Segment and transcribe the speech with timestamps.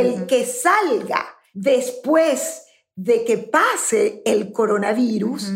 [0.00, 2.62] el que salga después
[2.94, 5.52] de que pase el coronavirus,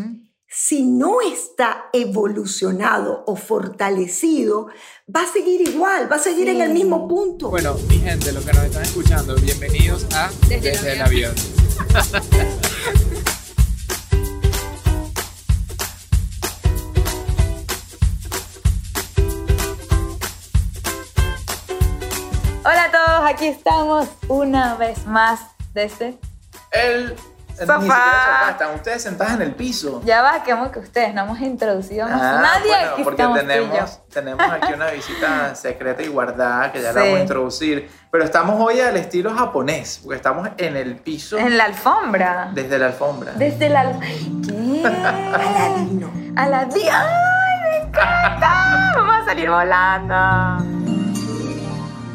[0.47, 4.67] si no está evolucionado o fortalecido,
[5.13, 7.49] va a seguir igual, va a seguir en el mismo punto.
[7.49, 11.33] Bueno, mi gente, los que nos están escuchando, bienvenidos a Desde, el avión.
[23.33, 25.39] aquí estamos una vez más
[25.73, 26.19] desde
[26.71, 27.15] el
[27.57, 28.49] Sofá.
[28.51, 30.01] Están ustedes sentadas en el piso.
[30.05, 33.99] Ya va, que que ustedes no hemos introducido más ah, nadie bueno, aquí porque tenemos,
[34.09, 37.89] tenemos aquí una visita secreta y guardada que ya la vamos a introducir.
[38.11, 41.37] Pero estamos hoy al estilo japonés, porque estamos en el piso.
[41.37, 42.49] En la alfombra.
[42.53, 43.33] Desde la alfombra.
[43.33, 44.83] Desde la ¿Qué?
[44.85, 46.11] Aladino.
[46.35, 46.91] Aladino.
[46.91, 48.93] ¡Ay, me encanta!
[48.95, 50.82] Vamos a salir volando.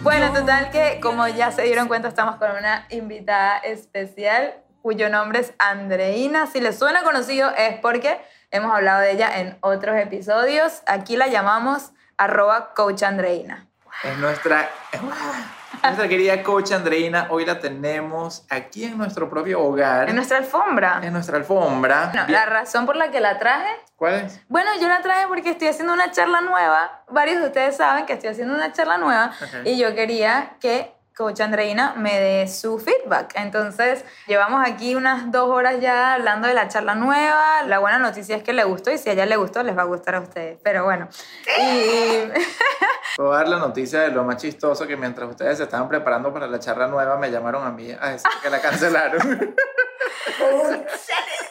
[0.08, 5.40] Bueno, total que como ya se dieron cuenta estamos con una invitada especial cuyo nombre
[5.40, 6.46] es Andreina.
[6.46, 8.18] Si les suena conocido es porque
[8.50, 10.80] hemos hablado de ella en otros episodios.
[10.86, 13.66] Aquí la llamamos arroba coach Andreina.
[14.02, 14.70] Es nuestra,
[15.82, 17.28] nuestra querida coach Andreina.
[17.30, 20.08] Hoy la tenemos aquí en nuestro propio hogar.
[20.08, 21.00] En nuestra alfombra.
[21.02, 22.12] En nuestra alfombra.
[22.28, 23.70] la razón por la que la traje.
[23.96, 24.40] ¿Cuál es?
[24.48, 27.02] Bueno, yo la traje porque estoy haciendo una charla nueva.
[27.08, 29.32] Varios de ustedes saben que estoy haciendo una charla nueva.
[29.64, 33.32] Y yo quería que coach Andreina me dé su feedback.
[33.34, 37.64] Entonces, llevamos aquí unas dos horas ya hablando de la charla nueva.
[37.66, 39.82] La buena noticia es que le gustó y si a ella le gustó, les va
[39.82, 40.58] a gustar a ustedes.
[40.62, 41.08] Pero bueno.
[41.60, 42.30] Y...
[43.16, 46.46] Puedo dar la noticia de lo más chistoso que mientras ustedes se estaban preparando para
[46.46, 49.56] la charla nueva, me llamaron a mí a decir que la cancelaron.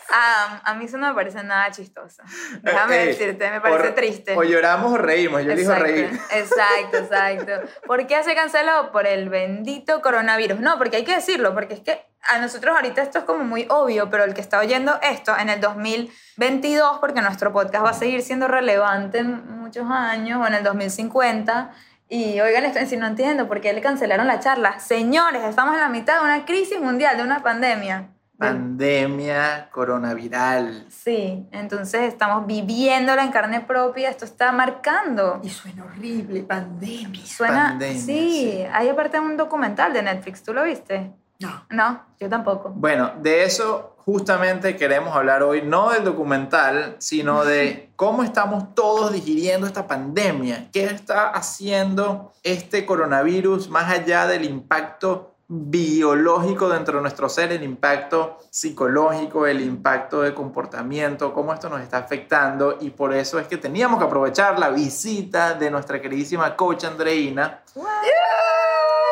[0.10, 2.24] Ah, a mí eso no me parece nada chistoso.
[2.62, 4.36] Déjame decirte, me parece triste.
[4.38, 6.10] O lloramos o reímos, yo elijo reír.
[6.32, 7.52] Exacto, exacto.
[7.86, 8.92] ¿Por qué se canceló?
[8.92, 10.60] Por el bendito coronavirus.
[10.60, 13.68] No, porque hay que decirlo, porque es que a nosotros ahorita esto es como muy
[13.70, 17.94] obvio, pero el que está oyendo esto en el 2022, porque nuestro podcast va a
[17.94, 21.72] seguir siendo relevante en muchos años, o en el 2050,
[22.10, 24.80] y oigan, si no entiendo por qué le cancelaron la charla.
[24.80, 30.86] Señores, estamos en la mitad de una crisis mundial, de una pandemia pandemia coronaviral.
[30.90, 35.40] Sí, entonces estamos viviéndola en carne propia, esto está marcando.
[35.44, 37.26] Y suena horrible, pandemia.
[37.26, 41.12] Suena, sí, hay aparte un documental de Netflix, ¿tú lo viste?
[41.40, 41.66] No.
[41.70, 42.72] No, yo tampoco.
[42.76, 49.12] Bueno, de eso justamente queremos hablar hoy, no del documental, sino de cómo estamos todos
[49.12, 57.02] digiriendo esta pandemia, qué está haciendo este coronavirus más allá del impacto biológico dentro de
[57.02, 62.90] nuestro ser, el impacto psicológico, el impacto de comportamiento, cómo esto nos está afectando y
[62.90, 67.62] por eso es que teníamos que aprovechar la visita de nuestra queridísima coach Andreina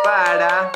[0.04, 0.72] para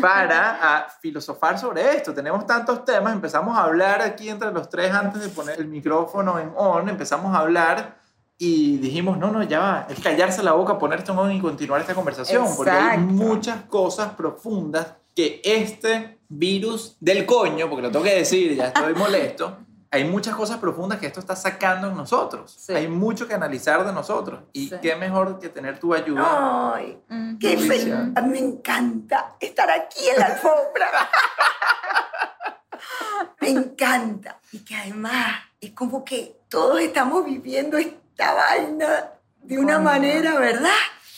[0.00, 2.12] para filosofar sobre esto.
[2.12, 6.38] Tenemos tantos temas, empezamos a hablar aquí entre los tres antes de poner el micrófono
[6.38, 8.03] en on, empezamos a hablar
[8.38, 11.80] y dijimos, no, no, ya va, es callarse la boca, poner esto en y continuar
[11.80, 18.04] esta conversación, porque hay muchas cosas profundas que este virus del coño, porque lo tengo
[18.04, 19.56] que decir, ya estoy molesto,
[19.94, 22.68] hay muchas cosas profundas que esto está sacando en nosotros.
[22.68, 24.40] Hay mucho que analizar de nosotros.
[24.52, 26.74] Y qué mejor que tener tu ayuda.
[26.74, 26.98] Ay,
[27.38, 27.94] qué feliz.
[28.26, 30.90] Me encanta estar aquí en la alfombra.
[33.40, 34.40] me encanta.
[34.50, 37.78] Y que además es como que todos estamos viviendo
[38.14, 39.10] esta vaina
[39.42, 40.70] de una manera, ¿verdad?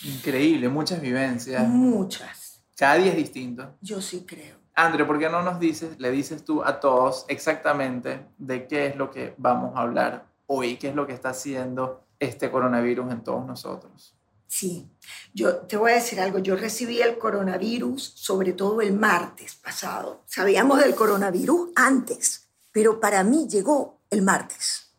[0.02, 1.62] Increíble, muchas vivencias.
[1.68, 2.62] Muchas.
[2.74, 3.76] Cada día es distinto.
[3.82, 4.56] Yo sí creo.
[4.74, 8.96] André, ¿por qué no nos dices, le dices tú a todos exactamente de qué es
[8.96, 13.22] lo que vamos a hablar hoy, qué es lo que está haciendo este coronavirus en
[13.22, 14.14] todos nosotros?
[14.46, 14.88] Sí,
[15.34, 20.22] yo te voy a decir algo, yo recibí el coronavirus sobre todo el martes pasado.
[20.26, 24.94] Sabíamos del coronavirus antes, pero para mí llegó el martes.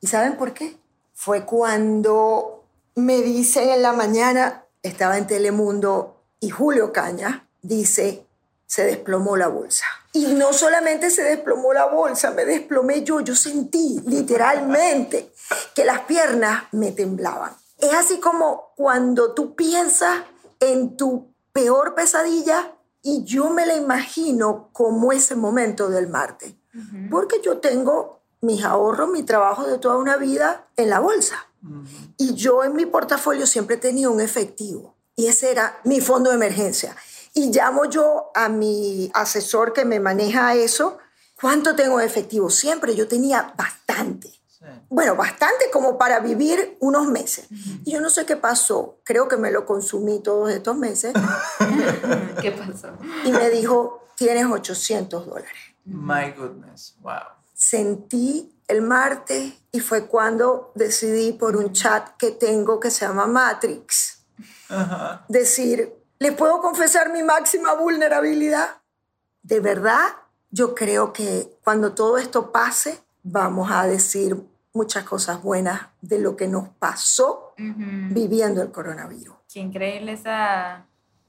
[0.00, 0.76] ¿Y saben por qué?
[1.16, 2.62] Fue cuando
[2.94, 8.26] me dicen en la mañana, estaba en Telemundo, y Julio Caña dice,
[8.66, 9.86] se desplomó la bolsa.
[10.12, 15.32] Y no solamente se desplomó la bolsa, me desplomé yo, yo sentí literalmente
[15.74, 17.56] que las piernas me temblaban.
[17.78, 20.20] Es así como cuando tú piensas
[20.60, 26.54] en tu peor pesadilla y yo me la imagino como ese momento del martes.
[27.10, 31.46] Porque yo tengo mis ahorros, mi trabajo de toda una vida en la bolsa.
[32.16, 34.94] Y yo en mi portafolio siempre tenía un efectivo.
[35.16, 36.94] Y ese era mi fondo de emergencia.
[37.34, 40.98] Y llamo yo a mi asesor que me maneja eso.
[41.40, 42.50] ¿Cuánto tengo de efectivo?
[42.50, 44.32] Siempre yo tenía bastante.
[44.88, 47.46] Bueno, bastante como para vivir unos meses.
[47.84, 49.00] Y yo no sé qué pasó.
[49.04, 51.12] Creo que me lo consumí todos estos meses.
[52.40, 52.92] ¿Qué pasó?
[53.24, 55.52] Y me dijo, tienes 800 dólares.
[55.84, 57.35] My goodness, wow.
[57.56, 63.26] Sentí el martes y fue cuando decidí por un chat que tengo que se llama
[63.26, 64.16] Matrix
[65.28, 68.82] decir, ¿les puedo confesar mi máxima vulnerabilidad?
[69.42, 70.06] De verdad,
[70.50, 74.36] yo creo que cuando todo esto pase, vamos a decir
[74.72, 79.34] muchas cosas buenas de lo que nos pasó viviendo el coronavirus.
[79.52, 80.86] Qué increíble esa,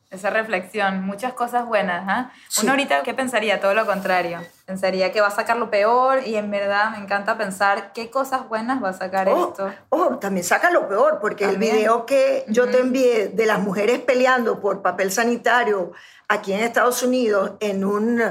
[0.09, 2.03] esa reflexión, muchas cosas buenas.
[2.07, 2.31] ¿ah?
[2.61, 3.59] Uno ahorita, ¿qué pensaría?
[3.59, 4.39] Todo lo contrario.
[4.65, 8.47] Pensaría que va a sacar lo peor y en verdad me encanta pensar qué cosas
[8.47, 9.73] buenas va a sacar Oh, esto.
[9.89, 11.71] oh, también saca lo peor, porque También.
[11.73, 15.91] el video que yo te envié de las mujeres peleando por papel sanitario
[16.27, 18.21] aquí en Estados Unidos en un,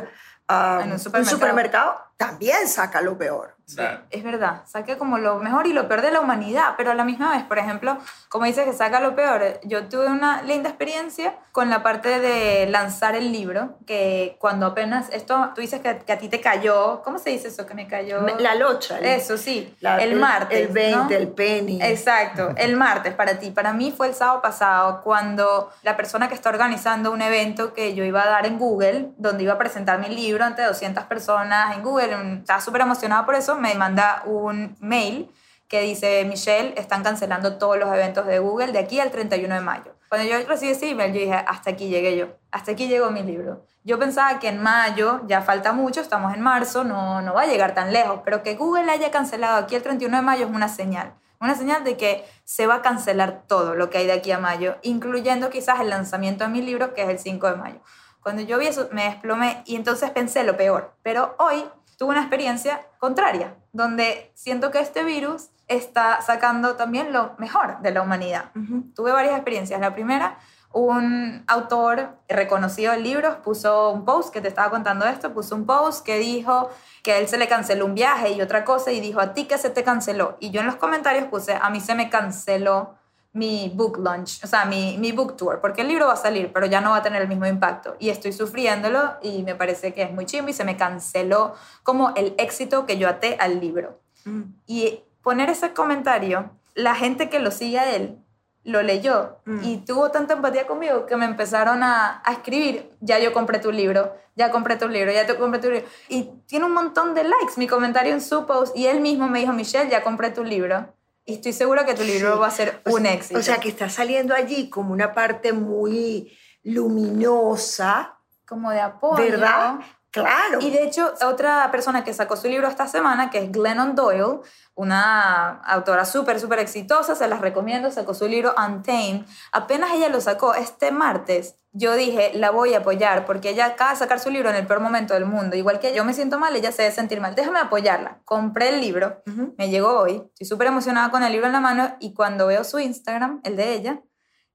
[0.48, 1.36] ah, En un supermercado.
[1.36, 3.55] supermercado, también saca lo peor.
[3.66, 6.94] Sí, es verdad, saca como lo mejor y lo peor de la humanidad, pero a
[6.94, 7.98] la misma vez, por ejemplo,
[8.28, 12.66] como dices que saca lo peor, yo tuve una linda experiencia con la parte de
[12.70, 17.02] lanzar el libro, que cuando apenas, esto, tú dices que, que a ti te cayó,
[17.02, 17.66] ¿cómo se dice eso?
[17.66, 18.20] Que me cayó...
[18.38, 18.98] La locha.
[18.98, 20.60] el- Eso, sí, la- el martes.
[20.60, 21.10] El 20, ¿no?
[21.10, 21.82] el penny.
[21.82, 23.50] Exacto, el martes para ti.
[23.50, 27.96] Para mí fue el sábado pasado cuando la persona que está organizando un evento que
[27.96, 31.74] yo iba a dar en Google, donde iba a presentar mi libro ante 200 personas
[31.74, 35.30] en Google, estaba súper emocionada por eso, me manda un mail
[35.68, 39.60] que dice, Michelle, están cancelando todos los eventos de Google de aquí al 31 de
[39.60, 39.96] mayo.
[40.08, 43.22] Cuando yo recibí ese email, yo dije, hasta aquí llegué yo, hasta aquí llegó mi
[43.22, 43.64] libro.
[43.82, 47.46] Yo pensaba que en mayo, ya falta mucho, estamos en marzo, no, no va a
[47.46, 50.68] llegar tan lejos, pero que Google haya cancelado aquí el 31 de mayo es una
[50.68, 51.14] señal.
[51.40, 54.38] Una señal de que se va a cancelar todo lo que hay de aquí a
[54.38, 57.80] mayo, incluyendo quizás el lanzamiento de mi libro, que es el 5 de mayo.
[58.22, 60.94] Cuando yo vi eso, me desplomé y entonces pensé lo peor.
[61.02, 61.64] Pero hoy
[61.96, 67.90] tuve una experiencia contraria, donde siento que este virus está sacando también lo mejor de
[67.90, 68.52] la humanidad.
[68.94, 69.80] Tuve varias experiencias.
[69.80, 70.38] La primera,
[70.72, 75.66] un autor reconocido en libros puso un post, que te estaba contando esto, puso un
[75.66, 76.70] post que dijo
[77.02, 79.46] que a él se le canceló un viaje y otra cosa y dijo, a ti
[79.46, 80.36] que se te canceló.
[80.38, 82.95] Y yo en los comentarios puse, a mí se me canceló
[83.36, 86.50] mi book launch, o sea, mi, mi book tour, porque el libro va a salir,
[86.54, 87.94] pero ya no va a tener el mismo impacto.
[87.98, 92.14] Y estoy sufriéndolo y me parece que es muy chimbo y se me canceló como
[92.16, 94.00] el éxito que yo até al libro.
[94.24, 94.42] Mm.
[94.66, 98.18] Y poner ese comentario, la gente que lo sigue a él
[98.64, 99.62] lo leyó Mm.
[99.62, 103.70] y tuvo tanta empatía conmigo que me empezaron a, a escribir, ya yo compré tu
[103.70, 105.86] libro, ya compré tu libro, ya te compré tu libro.
[106.08, 109.38] Y tiene un montón de likes mi comentario en su post y él mismo me
[109.38, 110.95] dijo, Michelle, ya compré tu libro.
[111.28, 112.38] Y estoy segura que tu libro Sí.
[112.38, 113.38] va a ser O un sea- éxito.
[113.38, 116.32] O sea, que está saliendo allí como una parte muy
[116.62, 119.16] luminosa, como de apoyo.
[119.22, 119.80] ¿verdad?
[120.22, 120.58] Claro.
[120.60, 124.40] Y de hecho, otra persona que sacó su libro esta semana, que es Glennon Doyle,
[124.74, 129.22] una autora súper, súper exitosa, se las recomiendo, sacó su libro Untamed.
[129.52, 133.90] Apenas ella lo sacó este martes, yo dije, la voy a apoyar, porque ella acaba
[133.90, 135.56] de sacar su libro en el peor momento del mundo.
[135.56, 137.34] Igual que yo me siento mal, ella se debe sentir mal.
[137.34, 138.20] Déjame apoyarla.
[138.24, 139.22] Compré el libro,
[139.58, 142.64] me llegó hoy, estoy súper emocionada con el libro en la mano y cuando veo
[142.64, 144.00] su Instagram, el de ella,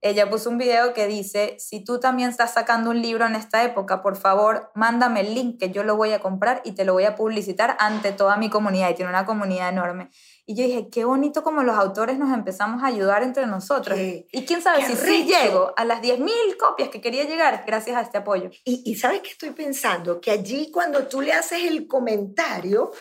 [0.02, 3.64] ella puso un video que dice, si tú también estás sacando un libro en esta
[3.64, 6.94] época, por favor, mándame el link que yo lo voy a comprar y te lo
[6.94, 8.90] voy a publicitar ante toda mi comunidad.
[8.90, 10.10] Y tiene una comunidad enorme.
[10.48, 13.96] Y yo dije, qué bonito como los autores nos empezamos a ayudar entre nosotros.
[13.98, 17.96] Qué- y quién sabe si sí llego a las 10.000 copias que quería llegar gracias
[17.96, 18.50] a este apoyo.
[18.66, 20.20] Y, y ¿sabes qué estoy pensando?
[20.20, 22.92] Que allí cuando tú le haces el comentario,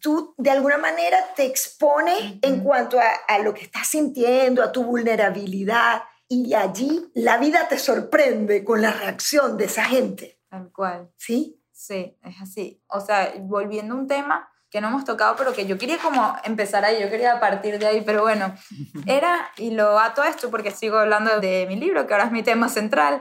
[0.00, 2.64] tú de alguna manera te expones en Ujú.
[2.64, 6.02] cuanto a, a lo que estás sintiendo, a tu vulnerabilidad.
[6.34, 10.40] Y allí la vida te sorprende con la reacción de esa gente.
[10.48, 11.10] Tal cual.
[11.18, 11.62] ¿Sí?
[11.70, 12.82] Sí, es así.
[12.86, 16.34] O sea, volviendo a un tema que no hemos tocado, pero que yo quería como
[16.44, 18.54] empezar ahí, yo quería partir de ahí, pero bueno,
[19.06, 22.32] era, y lo ato a esto porque sigo hablando de mi libro, que ahora es
[22.32, 23.20] mi tema central,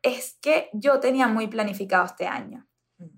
[0.00, 2.68] es que yo tenía muy planificado este año.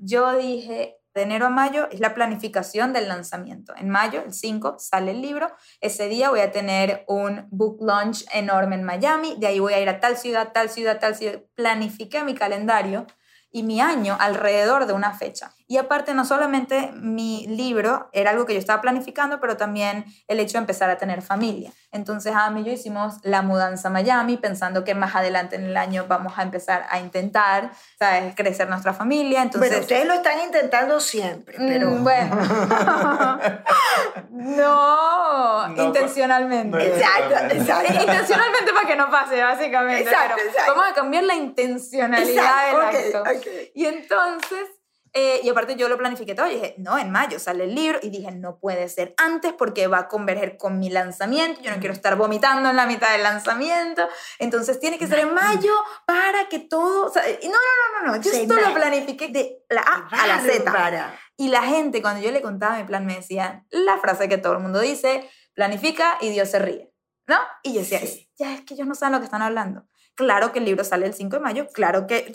[0.01, 3.73] Yo dije, de enero a mayo es la planificación del lanzamiento.
[3.77, 5.49] En mayo, el 5, sale el libro.
[5.81, 9.37] Ese día voy a tener un book launch enorme en Miami.
[9.39, 11.41] De ahí voy a ir a tal ciudad, tal ciudad, tal ciudad.
[11.55, 13.07] Planifiqué mi calendario
[13.53, 15.55] y mi año alrededor de una fecha.
[15.67, 20.39] Y aparte, no solamente mi libro era algo que yo estaba planificando, pero también el
[20.39, 21.73] hecho de empezar a tener familia.
[21.91, 25.77] Entonces, Adam y yo hicimos la mudanza a Miami, pensando que más adelante en el
[25.77, 29.43] año vamos a empezar a intentar, ¿sabes?, crecer nuestra familia.
[29.43, 31.91] Entonces, bueno, ustedes lo están intentando siempre, pero...
[31.91, 32.37] Mm, bueno.
[34.31, 36.77] no, No, intencionalmente.
[36.77, 37.93] no, Exacto, exacto.
[38.03, 40.03] Intencionalmente para que no pase, básicamente.
[40.03, 40.73] Exacto, pero exacto.
[40.75, 43.51] Vamos a cambiar la intencionalidad Exacto, del acto.
[43.75, 44.74] Y entonces
[45.17, 46.49] Eh, y aparte yo lo planifiqué todo.
[46.49, 48.01] Y dije, no, en mayo sale el libro.
[48.03, 51.61] Y dije, no puede ser antes porque va a converger con mi lanzamiento.
[51.63, 54.09] Yo no quiero estar vomitando en la mitad del lanzamiento.
[54.41, 55.73] Entonces tiene que ser en mayo
[56.05, 57.07] para que todo...
[57.07, 58.23] O sea, y no, no, no, no, no.
[58.23, 61.15] Yo esto lo planifiqué de la A a la Z.
[61.37, 64.55] Y la gente, cuando yo le contaba mi plan, me decía la frase que todo
[64.55, 66.93] el mundo dice, planifica y Dios se ríe,
[67.27, 67.37] ¿no?
[67.63, 68.31] Y yo decía, Sí.
[68.37, 69.87] ya es que ellos no saben lo que están hablando.
[70.15, 72.33] Claro que el libro sale el 5 de mayo, claro que...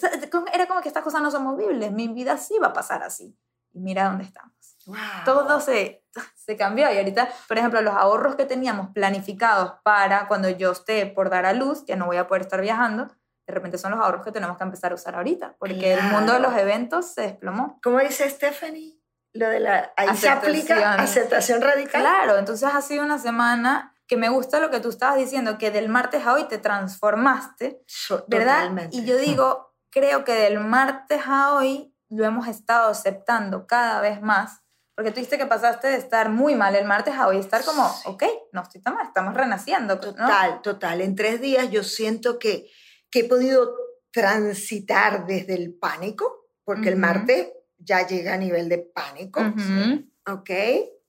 [0.54, 3.38] Era como que estas cosas no son movibles, mi vida sí va a pasar así.
[3.72, 4.54] Y mira dónde estamos.
[4.86, 4.98] Wow.
[5.24, 6.04] Todo se,
[6.36, 11.06] se cambió y ahorita, por ejemplo, los ahorros que teníamos planificados para cuando yo esté
[11.06, 13.08] por dar a luz, que no voy a poder estar viajando,
[13.48, 16.34] de repente son los ahorros que tenemos que empezar a usar ahorita, porque el mundo
[16.34, 16.52] de Claro.
[16.54, 17.80] los eventos se desplomó.
[17.84, 19.00] ¿Cómo dice Stephanie?
[19.34, 19.94] Lo de la...
[19.96, 22.02] Ahí se aplica aceptación radical.
[22.02, 25.70] Claro, entonces ha sido una semana que me gusta lo que tú estabas diciendo, que
[25.70, 27.84] del martes a hoy te transformaste,
[28.28, 28.56] ¿verdad?
[28.62, 28.98] Totalmente.
[28.98, 34.20] Y yo digo, creo que del martes a hoy lo hemos estado aceptando cada vez
[34.24, 34.64] más,
[34.96, 37.86] porque tú dijiste que pasaste de estar muy mal el martes a hoy estar como,
[38.06, 39.94] ok, no estoy tan mal, estamos renaciendo.
[39.96, 40.02] ¿no?
[40.02, 41.02] Total, total.
[41.02, 42.68] En tres días yo siento que,
[43.12, 43.76] que he podido
[44.12, 50.04] transitar desde el pánico, porque el martes ya llega a nivel de pánico, Ujú.
[50.28, 50.50] ¿ok?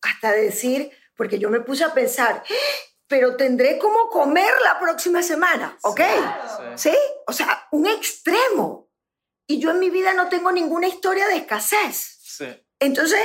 [0.02, 2.54] Hasta decir, porque yo me puse a pensar, "¡Ah!
[3.10, 6.00] Pero tendré cómo comer la próxima semana, ¿ok?
[6.76, 6.90] Sí.
[6.90, 6.96] ¿Sí?
[7.26, 8.88] O sea, un extremo.
[9.48, 12.20] Y yo en mi vida no tengo ninguna historia de escasez.
[12.22, 12.46] Sí.
[12.78, 13.20] Entonces,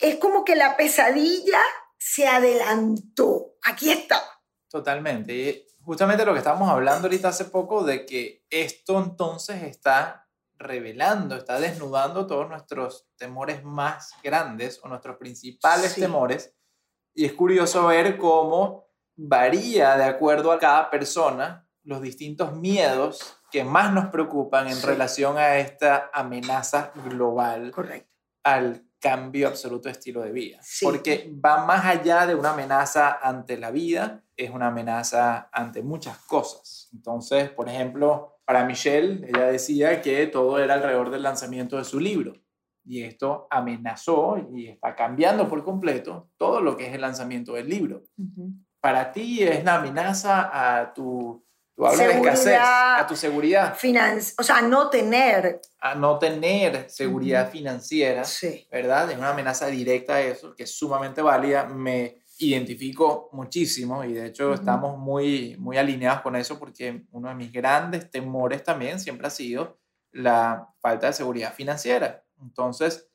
[0.00, 1.60] es como que la pesadilla
[1.98, 3.56] se adelantó.
[3.64, 4.22] Aquí está.
[4.70, 5.34] Totalmente.
[5.34, 11.34] Y justamente lo que estábamos hablando ahorita hace poco de que esto entonces está revelando,
[11.34, 16.00] está desnudando todos nuestros temores más grandes o nuestros principales Sí.
[16.00, 16.54] temores.
[17.12, 18.85] Y es curioso ver cómo
[19.16, 24.86] varía de acuerdo a cada persona los distintos miedos que más nos preocupan en Sí.
[24.86, 28.12] relación a esta amenaza global Correcto.
[28.44, 30.58] al cambio absoluto de estilo de vida.
[30.62, 30.84] Sí.
[30.84, 36.18] Porque va más allá de una amenaza ante la vida, es una amenaza ante muchas
[36.18, 36.88] cosas.
[36.92, 42.00] Entonces, por ejemplo, para Michelle, ella decía que todo era alrededor del lanzamiento de su
[42.00, 42.32] libro.
[42.84, 47.68] Y esto amenazó y está cambiando por completo todo lo que es el lanzamiento del
[47.68, 48.02] libro.
[48.86, 53.00] Para ti es la amenaza a tu, tú hablas de escasez, Seguridad.
[53.00, 53.76] a tu seguridad,
[54.38, 55.60] o sea, no tener.
[55.80, 57.52] a no tener seguridad Ujú.
[57.58, 58.22] financiera.
[58.22, 58.64] Sí.
[58.70, 59.10] ¿verdad?
[59.10, 61.64] Es una amenaza directa a eso, que es sumamente válida.
[61.64, 64.54] Me identifico muchísimo y de hecho Ujú.
[64.54, 69.30] estamos muy, muy alineados con eso porque uno de mis grandes temores también siempre ha
[69.30, 69.80] sido
[70.12, 72.22] la falta de seguridad financiera.
[72.40, 73.08] Entonces,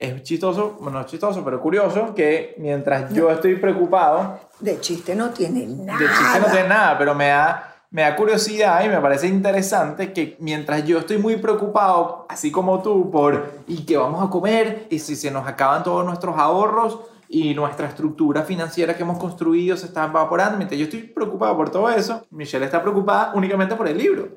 [0.00, 5.14] es chistoso, bueno, no es chistoso, pero curioso que mientras yo estoy preocupado, De chiste
[5.14, 5.98] no tiene nada.
[5.98, 10.10] de chiste no tiene nada, pero me da, me da curiosidad y me parece interesante
[10.14, 14.86] que mientras yo estoy muy preocupado, así como tú, por ¿y qué vamos a comer?
[14.88, 16.98] ¿Y si se nos acaban todos nuestros ahorros?
[17.32, 20.56] Y nuestra estructura financiera que hemos construido se está evaporando.
[20.56, 24.28] Mientras yo estoy preocupado por todo eso, Michelle está preocupada únicamente por el libro.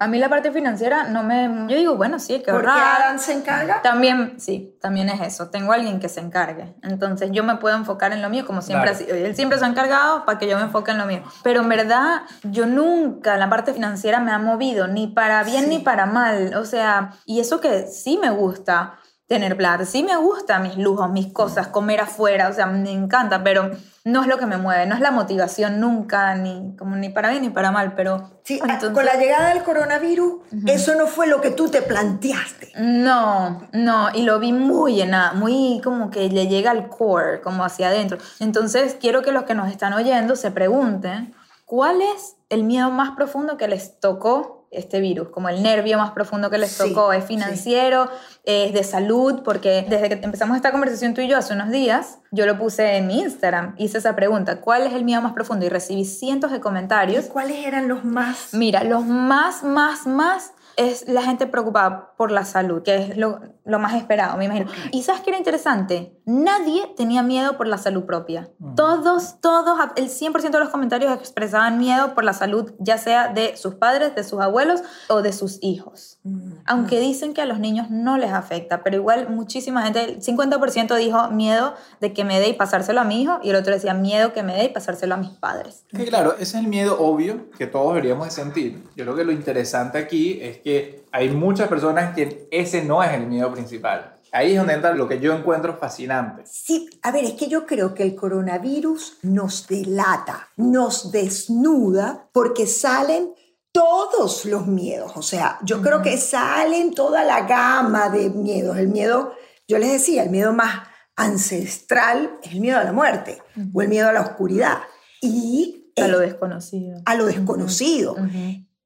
[0.00, 1.44] A mí la parte financiera no me...
[1.72, 3.02] Yo digo, bueno, sí, hay que Porque ahorrar.
[3.02, 3.82] Adam se encarga.
[3.82, 5.48] También, sí, también es eso.
[5.50, 6.74] Tengo a alguien que se encargue.
[6.82, 9.04] Entonces yo me puedo enfocar en lo mío, como siempre Claro.
[9.04, 9.16] ha sido.
[9.16, 11.22] Él siempre se ha encargado para que yo me enfoque en lo mío.
[11.44, 15.70] Pero en verdad, yo nunca la parte financiera me ha movido, ni para bien Sí.
[15.70, 16.52] ni para mal.
[16.56, 18.94] O sea, y eso que sí me gusta
[19.30, 23.44] tener plata, sí me gusta mis lujos, mis cosas, comer afuera, o sea, me encanta,
[23.44, 23.70] pero
[24.04, 27.30] no es lo que me mueve, no es la motivación nunca, ni, como ni para
[27.30, 28.28] bien ni para mal, pero...
[28.42, 32.72] Sí, entonces- con la llegada del coronavirus, eso no fue lo que tú te planteaste.
[32.80, 37.64] No, no, y lo vi muy llena, muy como que le llega al core, como
[37.64, 38.18] hacia adentro.
[38.40, 41.32] Entonces, quiero que los que nos están oyendo se pregunten,
[41.66, 45.28] ¿cuál es el miedo más profundo que les tocó este virus?
[45.28, 47.28] Como el nervio más profundo que les Sí, tocó, ¿es sí.
[47.34, 48.08] financiero?
[48.44, 49.42] ¿Es de salud?
[49.44, 52.96] Porque desde que empezamos esta conversación tú y yo hace unos días, yo lo puse
[52.96, 55.66] en mi Instagram, hice esa pregunta, ¿cuál es el miedo más profundo?
[55.66, 57.26] Y recibí cientos de comentarios.
[57.26, 58.50] ¿Cuáles eran los más?
[58.52, 63.40] Mira, los más, más, más es la gente preocupada por la salud, que es lo,
[63.64, 64.66] lo más esperado, me imagino.
[64.92, 66.16] Y ¿sabes qué era interesante?
[66.24, 68.50] Nadie tenía miedo por la salud propia.
[68.58, 68.74] Mm.
[68.74, 73.56] Todos, todos, el 100% de los comentarios expresaban miedo por la salud, ya sea de
[73.56, 76.18] sus padres, de sus abuelos o de sus hijos.
[76.22, 80.22] Mm, Aunque dicen que a los niños no les afecta, pero igual muchísima gente, el
[80.22, 83.72] 50% dijo miedo de que me dé y pasárselo a mi hijo, y el otro
[83.72, 85.84] decía miedo que me dé y pasárselo a mis padres.
[85.90, 88.84] Que claro, ese es el miedo obvio que todos deberíamos de sentir.
[88.96, 93.12] Yo creo que lo interesante aquí es que hay muchas personas que ese no es
[93.12, 94.16] el miedo principal.
[94.32, 96.44] Ahí es donde entra lo que yo encuentro fascinante.
[96.46, 102.66] Sí, a ver, es que yo creo que el coronavirus nos delata, nos desnuda, porque
[102.66, 103.34] salen
[103.72, 105.12] todos los miedos.
[105.16, 108.76] O sea, yo creo que salen toda la gama de miedos.
[108.78, 109.34] El miedo,
[109.66, 110.86] yo les decía, el miedo más
[111.16, 114.78] ancestral es el miedo a la muerte o el miedo a la oscuridad.
[115.20, 117.02] Y A eh, lo desconocido.
[117.04, 118.16] a lo desconocido.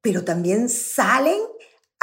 [0.00, 1.38] Pero también salen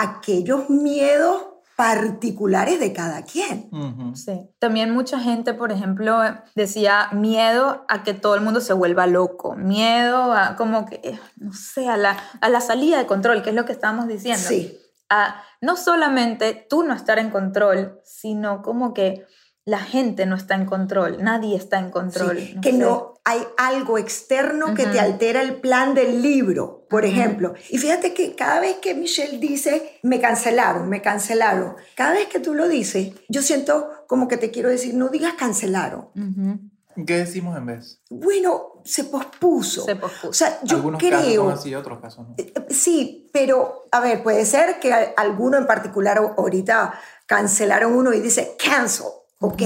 [0.01, 3.70] aquellos miedos particulares de cada quien.
[4.13, 4.48] Sí.
[4.60, 6.20] También mucha gente, por ejemplo,
[6.53, 11.53] decía miedo a que todo el mundo se vuelva loco, miedo a como que, no
[11.53, 14.48] sé, a la, a la salida de control, que es lo que estábamos diciendo.
[14.48, 14.77] Sí,
[15.10, 19.25] A no solamente tú no estar en control, sino como que
[19.65, 22.38] la gente no está en control, nadie está en control.
[22.39, 22.77] sí, que sé.
[22.77, 27.53] no hay algo externo que te altera el plan del libro, por ejemplo.
[27.70, 32.39] Y fíjate que cada vez que Michelle dice, me cancelaron, me cancelaron, cada vez que
[32.39, 36.10] tú lo dices, yo siento como que te quiero decir, no digas cancelaron.
[37.06, 38.01] ¿Qué decimos en vez?
[38.10, 39.86] Bueno, se pospuso.
[39.86, 40.30] Se pospuso.
[40.30, 41.44] O sea, yo Algunos casos creo...
[41.44, 42.36] son así, otros casos no.
[42.38, 46.94] Eh, Sí, pero a ver, puede ser que alguno en particular ahorita
[47.25, 49.08] cancelaron uno y dice cancel,
[49.41, 49.62] ok,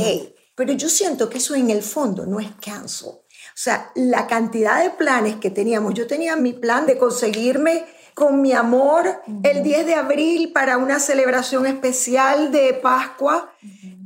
[0.56, 3.10] pero yo siento que eso en el fondo no es cancel.
[3.10, 8.42] O sea, la cantidad de planes que teníamos, yo tenía mi plan de conseguirme con
[8.42, 13.54] mi amor el 10 de abril para una celebración especial de Pascua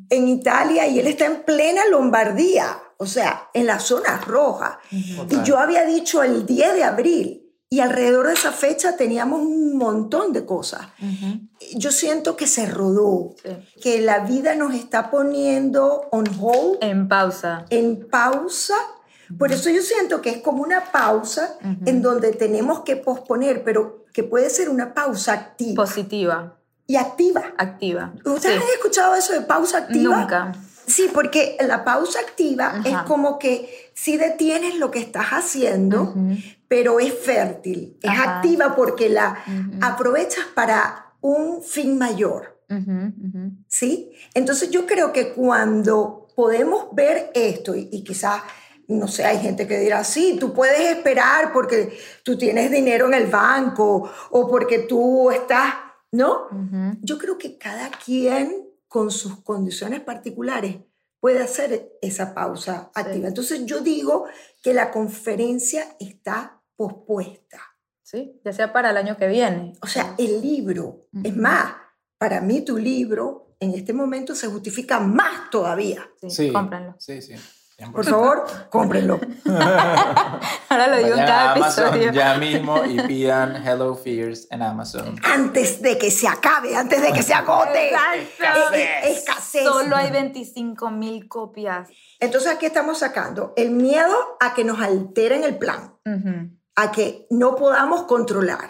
[0.10, 4.80] en Italia y él está en plena Lombardía, o sea, en la zona roja.
[4.92, 5.44] Y Total.
[5.44, 10.34] yo había dicho el 10 de abril y alrededor de esa fecha teníamos un montón
[10.34, 10.88] de cosas.
[11.00, 11.40] Ujú.
[11.78, 13.52] Yo siento que se rodó, Sí.
[13.82, 17.66] que la vida nos está poniendo on hold, En pausa.
[17.70, 18.76] en pausa.
[19.38, 24.06] Por eso yo siento que es como una pausa en donde tenemos que posponer, pero
[24.12, 26.58] que puede ser una pausa activa Positiva,
[26.88, 27.54] y activa.
[27.60, 28.14] activa.
[28.26, 28.64] ¿Ustedes Sí.
[28.64, 30.22] han escuchado eso de pausa activa?
[30.22, 30.52] Nunca.
[30.88, 36.36] Sí, porque la pausa activa es como que si detienes lo que estás haciendo, Ujú.
[36.70, 38.38] Pero es fértil, es Ajá.
[38.38, 39.80] activa porque la Ujú.
[39.82, 43.52] aprovechas para un fin mayor, Ujú, ujú.
[43.68, 44.12] ¿sí?
[44.34, 48.42] Entonces yo creo que cuando podemos ver esto y, y quizás,
[48.88, 53.16] no sé, hay gente que dirá, sí, tú puedes esperar porque tú tienes dinero en
[53.16, 55.74] el banco o porque tú estás,
[56.12, 56.48] ¿no?
[57.02, 60.78] Yo creo que cada quien con sus condiciones particulares
[61.20, 63.28] puede hacer esa pausa activa.
[63.28, 64.26] Entonces yo digo
[64.64, 67.60] que la conferencia está pospuesta.
[68.02, 69.74] Sí, ya sea para el año que viene.
[69.82, 71.42] O sea, el libro, es Ujú.
[71.42, 71.74] más,
[72.18, 76.10] para mí tu libro en este momento se justifica más todavía.
[76.30, 76.96] Sí, cómprenlo.
[76.98, 77.34] Sí, sí.
[77.78, 77.92] 100%.
[77.92, 79.20] Por favor, cómprenlo.
[80.70, 82.12] Ahora lo digo en cada Amazon episodio.
[82.14, 85.16] ya mismo y pidan Hello Fears en Amazon.
[85.24, 87.90] Antes de que se acabe, antes de que se agote.
[87.90, 89.64] Eh, escasez.
[89.64, 91.90] Solo hay 25 mil copias.
[92.20, 95.94] Entonces aquí estamos sacando el miedo a que nos alteren el plan.
[96.06, 98.70] Ujú, a que no podamos controlar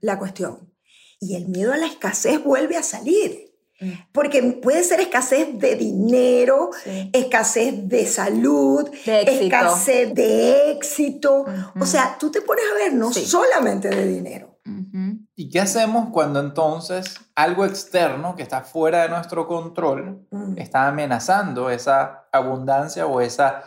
[0.00, 0.72] la cuestión.
[1.20, 3.90] Y el miedo a la escasez vuelve a salir, Mm.
[4.12, 7.10] porque puede ser escasez de dinero, Sí.
[7.12, 11.44] escasez de salud, De escasez de éxito.
[11.80, 13.26] O sea, tú te pones a ver no Sí.
[13.26, 14.50] solamente de dinero.
[15.36, 20.56] ¿Y qué hacemos cuando entonces algo externo que está fuera de nuestro control Mm.
[20.56, 23.64] está amenazando esa abundancia o esa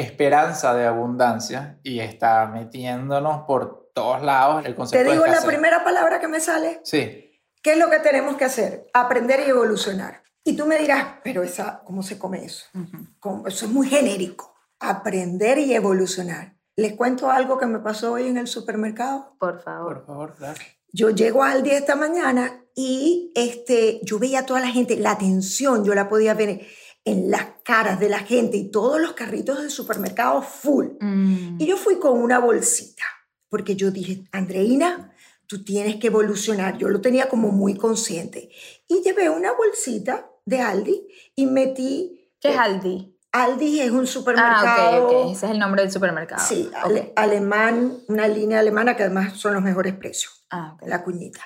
[0.00, 5.42] esperanza de abundancia y está metiéndonos por todos lados el Te concepto de digo la
[5.42, 6.80] primera palabra que me sale.
[6.84, 7.30] Sí,
[7.62, 8.86] ¿Qué es lo que tenemos que hacer?
[8.94, 10.22] Aprender y evolucionar.
[10.44, 12.66] Y tú me dirás, pero esa, ¿cómo se come eso?
[13.18, 13.46] ¿Cómo?
[13.46, 14.54] Eso es muy genérico.
[14.78, 16.56] Aprender y evolucionar.
[16.76, 19.36] Les cuento algo que me pasó hoy en el supermercado.
[19.38, 19.98] Por favor.
[19.98, 20.58] por favor, claro.
[20.92, 25.12] Yo llego al día esta mañana y este, yo veía a toda la gente, la
[25.12, 26.66] atención yo la podía ver
[27.04, 30.86] en las caras de la gente y todos los carritos del supermercado full.
[31.00, 31.56] Mm.
[31.60, 33.04] Y yo fui con una bolsita,
[33.48, 35.12] porque yo dije, Andreina,
[35.46, 36.76] tú tienes que evolucionar.
[36.78, 38.50] Yo lo tenía como muy consciente.
[38.86, 42.30] Y llevé una bolsita de Aldi y metí...
[42.40, 43.16] ¿Qué es Aldi?
[43.32, 45.06] Aldi es un Ah, supermercado...
[45.06, 45.32] ok, ok.
[45.36, 46.44] Ese es el nombre del supermercado.
[46.46, 51.40] Sí, ale- alemán, una línea alemana que además son los mejores precios Ah, la cuñita.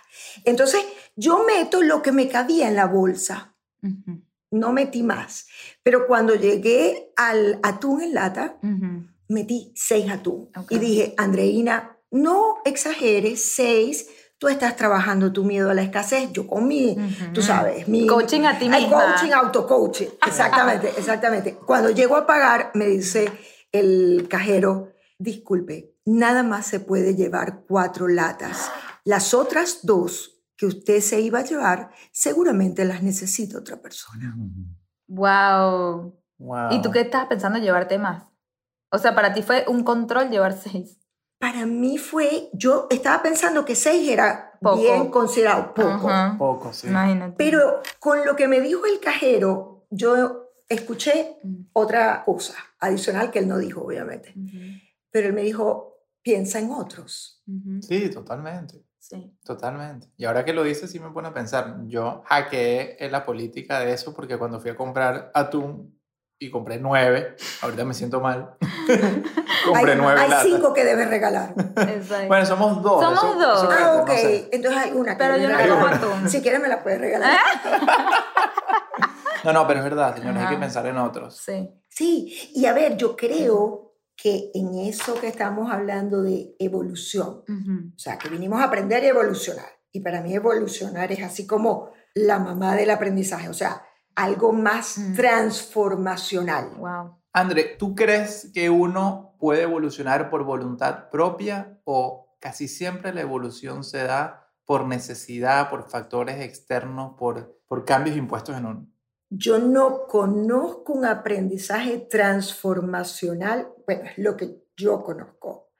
[0.45, 0.83] Entonces,
[1.15, 4.23] yo meto lo que me cabía en la bolsa, Ujú,
[4.55, 5.47] no metí más.
[5.83, 9.07] Pero cuando llegué al atún en lata, ujú.
[9.29, 10.51] metí seis atún.
[10.71, 16.47] Y dije, Andreina, no exageres, seis, tú estás trabajando tu miedo a la escasez, yo
[16.47, 16.97] con mi,
[17.33, 18.07] tú sabes, mi...
[18.07, 19.17] Coaching a ti misma.
[19.17, 21.55] coaching, auto-coaching, exactamente, exactamente.
[21.55, 23.31] Cuando llego a pagar, me dice
[23.73, 28.71] el cajero, disculpe, nada más se puede llevar cuatro latas.
[29.05, 34.37] Las otras dos que usted se iba a llevar, seguramente las necesita otra persona.
[35.09, 36.21] Wow.
[36.39, 36.73] Wow.
[36.73, 38.25] ¿Y tú qué estabas pensando llevarte más?
[38.91, 41.01] O sea, para ti fue un control llevar seis.
[41.39, 44.81] Para mí fue, yo estaba pensando que seis era Poco.
[44.81, 46.11] bien considerado poco.
[46.39, 46.87] Poco, sí.
[46.87, 47.35] Imagínate.
[47.37, 51.39] Pero con lo que me dijo el cajero, yo escuché
[51.73, 54.35] otra cosa adicional que él no dijo, obviamente.
[55.11, 57.43] Pero él me dijo, piensa en otros.
[57.81, 58.84] Sí, totalmente.
[59.07, 59.37] Sí.
[59.45, 60.09] Totalmente.
[60.17, 61.77] Y ahora que lo dices, sí me pone a pensar.
[61.85, 66.01] Yo hackeé en la política de eso porque cuando fui a comprar atún
[66.39, 68.57] y compré nueve, ahorita me siento mal.
[69.67, 70.47] compré hay, nueve hay latas.
[70.47, 71.53] cinco que debes regalar.
[71.77, 72.29] Exacto.
[72.29, 73.03] Bueno, somos dos.
[73.05, 73.63] Somos eso- dos.
[73.65, 74.09] eso ah, ok.
[74.09, 74.49] no sé.
[74.53, 76.29] Entonces hay una que Pero yo no como atún.
[76.31, 77.39] Si quieres me la puedes regalar.
[79.45, 80.61] No, no, pero es verdad, señores, hay que Ajá.
[80.61, 81.37] pensar en otros.
[81.37, 81.71] Sí.
[81.87, 83.84] Sí, y a ver, yo creo
[84.17, 87.93] que en eso que estamos hablando de evolución, Ujú.
[87.95, 89.67] o sea, que vinimos a aprender y evolucionar.
[89.93, 93.83] Y para mí evolucionar es así como la mamá del aprendizaje, o sea,
[94.15, 95.15] algo más Mm.
[95.15, 96.71] transformacional.
[96.79, 97.21] Wow.
[97.33, 103.83] André, ¿tú crees que uno puede evolucionar por voluntad propia o casi siempre la evolución
[103.83, 108.87] se da por necesidad, por factores externos, por, por cambios impuestos en uno?
[109.31, 115.71] Yo no conozco un aprendizaje transformacional, bueno, es lo que yo conozco,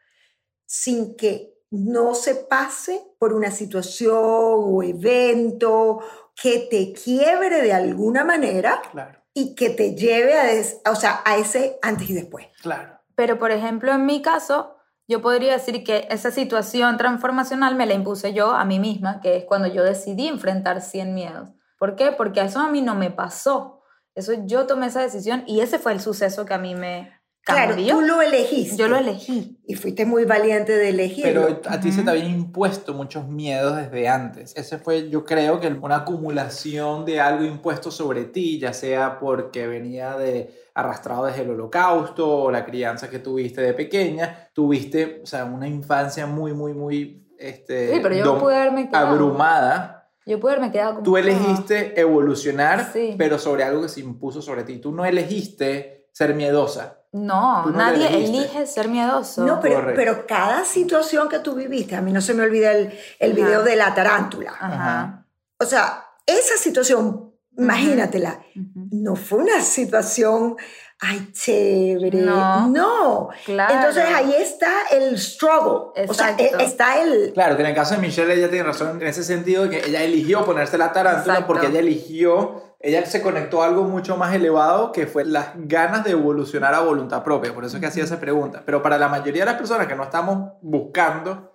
[0.67, 6.01] sin que no se pase por una situación o evento
[6.41, 11.23] que te quiebre de alguna manera Claro, y que te lleve a, des- o sea,
[11.25, 12.47] a ese antes y después.
[12.63, 13.01] claro.
[13.17, 17.95] Pero, por ejemplo, en mi caso, yo podría decir que esa situación transformacional me la
[17.95, 21.51] impuse yo a mí misma, que es cuando yo decidí enfrentar 100 miedos.
[21.79, 22.11] ¿Por qué?
[22.13, 23.83] Porque eso a mí no me pasó.
[24.17, 27.14] Eso yo tomé esa decisión y ese fue el suceso que a mí me
[27.45, 28.77] Claro, tú lo elegiste.
[28.77, 29.59] yo lo elegí.
[29.67, 31.47] Y fuiste muy valiente de elegirlo.
[31.47, 34.57] Pero a ti se te habían impuesto muchos miedos desde antes.
[34.57, 39.67] Ese fue, yo creo que una acumulación de algo impuesto sobre ti, ya sea porque
[39.67, 44.49] venía de arrastrado desde el holocausto o la crianza que tuviste de pequeña.
[44.55, 49.09] Tuviste, o sea, una infancia muy, muy, muy este, Sí, pero yo pude haberme quedado.
[49.09, 50.11] abrumada.
[50.27, 51.03] Yo pude haberme quedado como.
[51.05, 53.15] Tú elegiste evolucionar, Sí.
[53.19, 54.79] pero sobre algo que se impuso sobre ti.
[54.79, 57.01] Tú no elegiste ser miedosa.
[57.17, 59.45] No, nadie elige ser miedoso.
[59.47, 59.95] No, pero, Correcto.
[59.97, 63.41] pero cada situación que tú viviste, a mí no se me olvida el, el Ajá.
[63.41, 64.53] video de la tarántula.
[64.59, 65.25] Ajá.
[65.61, 68.89] O sea, esa situación, imagínatela, Ujú.
[68.91, 70.57] no fue una situación,
[71.01, 72.19] ay, chévere.
[72.23, 72.67] No.
[72.69, 73.29] No.
[73.45, 73.75] Claro.
[73.75, 75.93] Entonces ahí está el struggle.
[76.09, 76.59] O sea, Exacto.
[76.59, 77.33] e- está el...
[77.33, 79.87] Claro, que en el caso de Michelle ella tiene razón en ese sentido de que
[79.89, 81.47] ella eligió ponerse la tarántula Exacto.
[81.47, 86.05] porque ella eligió, ella se conectó a algo mucho más elevado que fue las ganas
[86.05, 87.55] de evolucionar a voluntad propia.
[87.55, 88.63] Por eso es que hacía esa pregunta.
[88.67, 91.51] Pero para la mayoría de las personas que no estamos buscando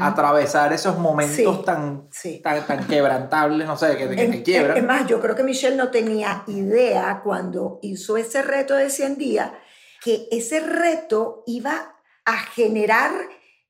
[0.00, 1.62] atravesar esos momentos Sí.
[1.66, 2.40] tan, Sí.
[2.42, 4.76] tan, tan quebrantables, no sé, que, que En- te quiebran.
[4.76, 9.18] Es más, yo creo que Michelle no tenía idea cuando hizo ese reto de 100
[9.18, 9.50] días
[10.02, 13.10] que ese reto iba a generar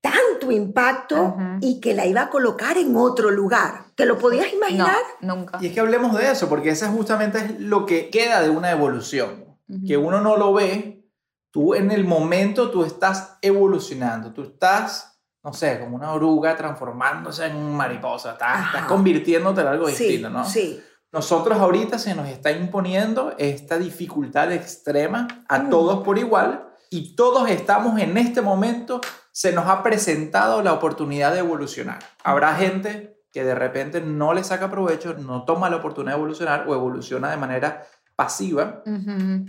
[0.00, 1.42] tanto impacto Ujú.
[1.60, 3.84] y que la iba a colocar en otro lugar.
[3.94, 4.96] ¿Te lo podías imaginar?
[5.20, 5.58] No, nunca.
[5.60, 8.70] Y es que hablemos de eso, porque eso justamente es lo que queda de una
[8.70, 9.44] evolución.
[9.68, 9.86] Ujú.
[9.86, 11.06] que uno no lo ve,
[11.52, 17.46] tú en el momento tú estás evolucionando, tú estás, no sé, como una oruga transformándose
[17.46, 20.44] en mariposa, estás, estás convirtiéndote en algo sí, distinto, ¿no?
[20.44, 20.82] sí.
[21.12, 25.70] Nosotros ahorita se nos está imponiendo esta dificultad extrema a Mm.
[25.70, 29.00] todos por igual y todos estamos en este momento,
[29.40, 31.98] se nos ha presentado la oportunidad de evolucionar.
[32.24, 36.64] Habrá gente que de repente no le saca provecho, no toma la oportunidad de evolucionar
[36.68, 38.82] o evoluciona de manera pasiva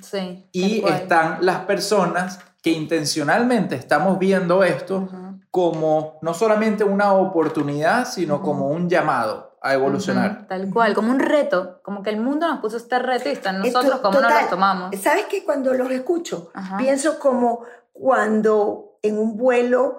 [0.02, 0.48] Sí.
[0.54, 5.10] y están las personas que intencionalmente estamos viendo esto
[5.50, 10.48] como no solamente una oportunidad, sino como un llamado a evolucionar.
[10.48, 13.50] Tal cual, como un reto, como que el mundo nos puso este reto y está
[13.50, 14.44] en Esto- nosotros cómo nos total.
[14.46, 14.96] lo tomamos.
[15.02, 16.78] ¿Sabes que cuando los escucho, Ajá.
[16.78, 19.98] pienso como cuando en un vuelo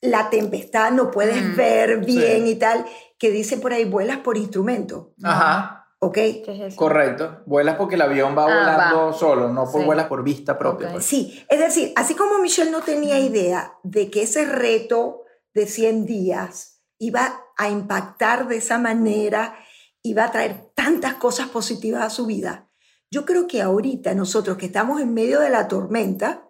[0.00, 2.50] la tempestad no puedes Mm, ver bien sí.
[2.50, 2.84] y tal,
[3.18, 6.14] que dicen por ahí vuelas por instrumento, Ajá, ¿ok?
[6.14, 6.76] ¿Qué es eso?
[6.76, 7.42] correcto.
[7.46, 9.12] Vuelas porque el avión va Ah, volando va.
[9.12, 9.86] solo, no por Sí.
[9.86, 10.90] vuelas por vista propia.
[10.90, 11.04] Pues.
[11.04, 15.22] Sí, es decir, así como Michelle no tenía idea de que ese reto
[15.54, 19.54] de 100 días iba a impactar de esa manera,
[20.02, 22.68] iba a traer tantas cosas positivas a su vida,
[23.08, 26.48] yo creo que ahorita nosotros que estamos en medio de la tormenta.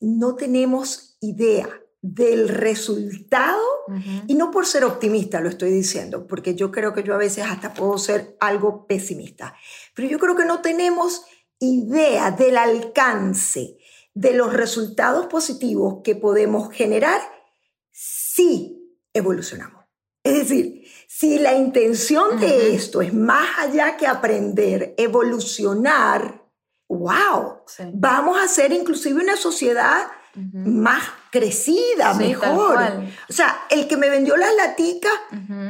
[0.00, 1.68] No tenemos idea
[2.02, 3.62] del resultado
[4.26, 7.44] y no por ser optimista lo estoy diciendo, porque yo creo que yo a veces
[7.44, 9.54] hasta puedo ser algo pesimista,
[9.94, 11.24] pero yo creo que no tenemos
[11.58, 13.78] idea del alcance
[14.14, 17.20] de los resultados positivos que podemos generar
[17.90, 19.84] si evolucionamos.
[20.22, 26.45] Es decir, si la intención de esto es más allá que aprender, evolucionar,
[26.88, 27.84] wow, Sí.
[27.94, 30.06] vamos a ser inclusive una sociedad
[30.52, 32.78] más crecida, Sí, mejor.
[33.28, 35.12] O sea, el que me vendió las laticas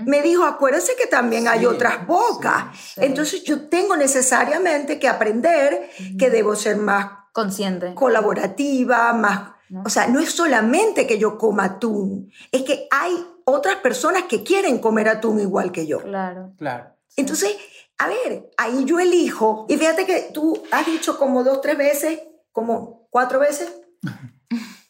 [0.04, 2.64] me dijo, acuérdense que también hay otras bocas.
[2.76, 3.00] sí.
[3.04, 7.94] Entonces yo tengo necesariamente que aprender que debo ser más Consciente.
[7.94, 9.50] colaborativa, más...
[9.68, 9.82] ¿No?
[9.84, 13.12] O sea, no es solamente que yo coma atún, es que hay
[13.44, 15.98] otras personas que quieren comer atún igual que yo.
[16.02, 16.52] Claro.
[16.56, 16.90] Claro.
[17.16, 17.56] Entonces,
[17.98, 19.66] a ver, ahí yo elijo.
[19.68, 22.20] Y fíjate que tú has dicho como dos, tres veces,
[22.52, 23.72] como cuatro veces,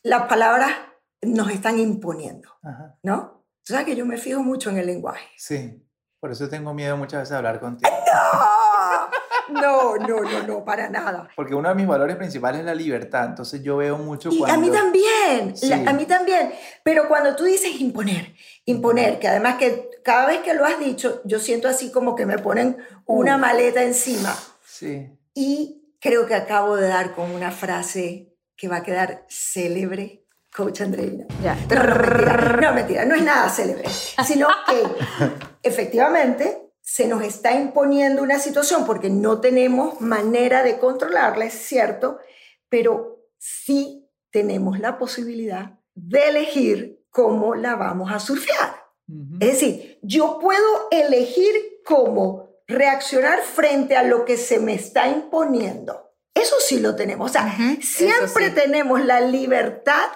[0.03, 0.73] las palabras
[1.23, 2.97] nos están imponiendo, Ajá.
[3.03, 3.45] ¿no?
[3.65, 5.27] Tú sabes que yo me fijo mucho en el lenguaje.
[5.37, 5.83] Sí.
[6.21, 7.91] Por eso tengo miedo muchas veces de hablar contigo.
[8.13, 9.11] ¡Ah!
[9.49, 11.29] No, no, no, no, para nada.
[11.37, 13.27] Porque uno de mis valores principales es la libertad.
[13.27, 14.55] Entonces yo veo mucho Y cuando...
[14.57, 16.53] a mí también, la- a mí también.
[16.83, 18.35] Pero cuando tú dices imponer,
[18.67, 22.27] imponer, que además que cada vez que lo has dicho, yo siento así como que
[22.27, 22.77] me ponen
[23.07, 23.39] una Uh.
[23.41, 24.37] maleta encima.
[24.65, 25.09] Sí.
[25.35, 30.25] Y creo que acabo de dar con una frase que va a quedar célebre,
[30.55, 31.27] coach Andreina.
[31.43, 31.55] Ya.
[31.69, 33.89] No, no, mentira, no, mentira, no es nada célebre,
[34.25, 34.83] sino que
[35.63, 42.19] efectivamente se nos está imponiendo una situación porque no tenemos manera de controlarla, es cierto,
[42.69, 48.85] pero sí tenemos la posibilidad de elegir cómo la vamos a surfear.
[49.09, 49.37] Ujú.
[49.41, 56.13] Es decir, yo puedo elegir cómo reaccionar frente a lo que se me está imponiendo.
[56.35, 57.31] Eso sí lo tenemos.
[57.31, 58.63] O sea, Ujú, siempre eso sí.
[58.63, 60.09] tenemos la libertad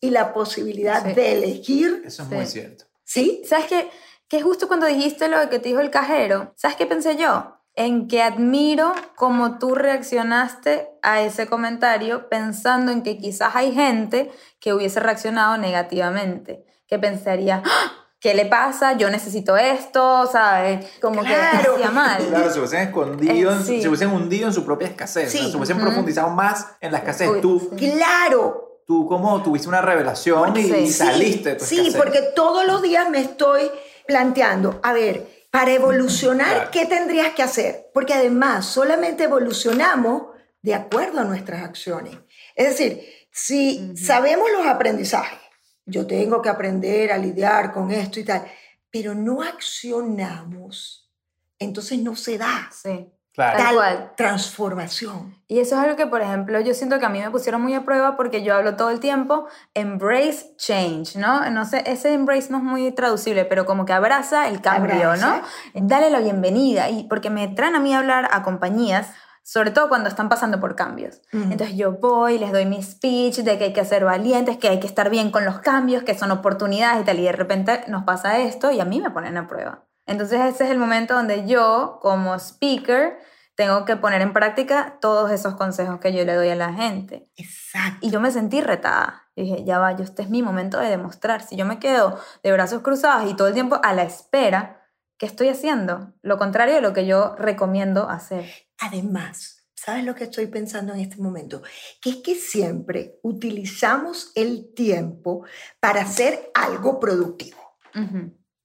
[0.00, 1.12] y la posibilidad Sí.
[1.12, 2.34] de elegir, Eso es Sí.
[2.34, 2.84] muy cierto.
[3.04, 3.42] ¿sí?
[3.46, 3.88] ¿Sabes qué?
[4.26, 7.56] Que justo cuando dijiste lo de que te dijo el cajero, ¿sabes qué pensé yo?
[7.74, 14.30] En que admiro cómo tú reaccionaste a ese comentario pensando en que quizás hay gente
[14.60, 17.92] que hubiese reaccionado negativamente, que pensaría, "¡Ah!
[18.20, 18.92] ¿qué le pasa?
[18.92, 20.86] Yo necesito esto, ¿sabes?
[21.00, 21.76] Como Claro.
[21.76, 22.22] que hacía mal.
[22.24, 23.82] Claro, se hubiesen escondido, Eh, sí.
[23.82, 25.32] se hubiesen hundido en su propia escasez.
[25.32, 25.38] Sí.
[25.38, 25.86] o sea, se hubiesen Ujú.
[25.86, 27.28] profundizado más en la escasez.
[27.28, 27.90] Uy, tú, sí.
[27.92, 28.68] Claro.
[28.86, 30.74] tú como tuviste una revelación y, Sí.
[30.74, 31.96] y saliste de tu Sí, escasez.
[32.00, 33.70] porque todos los días me estoy
[34.06, 36.70] planteando, a ver, para evolucionar.
[36.70, 37.90] ¿qué tendrías que hacer?
[37.92, 40.28] Porque además solamente evolucionamos
[40.62, 42.16] de acuerdo a nuestras acciones.
[42.56, 45.38] Es decir, si sabemos los aprendizajes,
[45.84, 48.46] yo tengo que aprender a lidiar con esto y tal,
[48.90, 51.12] pero no accionamos,
[51.58, 53.12] entonces no se da Sí.
[53.34, 53.56] Claro.
[53.56, 54.12] Tal cual.
[54.14, 55.34] transformación.
[55.48, 57.74] Y eso es algo que, por ejemplo, yo siento que a mí me pusieron muy
[57.74, 61.48] a prueba porque yo hablo todo el tiempo, embrace change, ¿no?
[61.50, 65.42] No sé, ese embrace no es muy traducible, pero como que abraza el cambio, Abraza.
[65.74, 65.86] ¿no?
[65.86, 66.90] Dale la bienvenida.
[66.90, 69.10] Y porque me traen a mí a hablar a compañías,
[69.42, 71.20] sobre todo cuando están pasando por cambios.
[71.32, 74.78] Entonces yo voy, les doy mi speech de que hay que ser valientes, que hay
[74.78, 77.18] que estar bien con los cambios, que son oportunidades y tal.
[77.18, 79.84] Y de repente nos pasa esto y a mí me ponen a prueba.
[80.06, 83.18] Entonces ese es el momento donde yo, como speaker,
[83.54, 87.30] tengo que poner en práctica todos esos consejos que yo le doy a la gente.
[87.36, 87.98] Exacto.
[88.06, 89.28] Y yo me sentí retada.
[89.36, 91.42] Yo dije, ya va, yo, este es mi momento de demostrar.
[91.42, 94.88] Si yo me quedo de brazos cruzados y todo el tiempo a la espera,
[95.18, 96.14] ¿qué estoy haciendo?
[96.22, 98.50] Lo contrario de lo que yo recomiendo hacer.
[98.78, 101.62] Además, ¿sabes lo que estoy pensando en este momento?
[102.00, 105.44] Que es que siempre utilizamos el tiempo
[105.78, 107.58] para hacer algo productivo.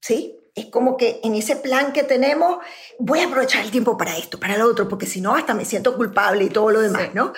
[0.01, 0.36] ¿sí?
[0.57, 2.57] Es como que en ese plan que tenemos,
[2.99, 5.65] voy a aprovechar el tiempo para esto, para lo otro, porque si no, hasta me
[5.65, 7.09] siento culpable y todo lo demás, Sí.
[7.13, 7.31] ¿no?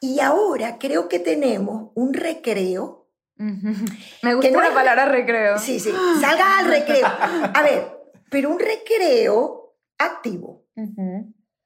[0.00, 3.08] Y ahora creo que tenemos un recreo.
[3.38, 3.74] Ujú.
[4.22, 5.58] Me gusta no la es- palabra recreo.
[5.58, 7.04] Sí, sí, salga al recreo.
[7.06, 7.88] A ver,
[8.30, 10.64] pero un recreo activo.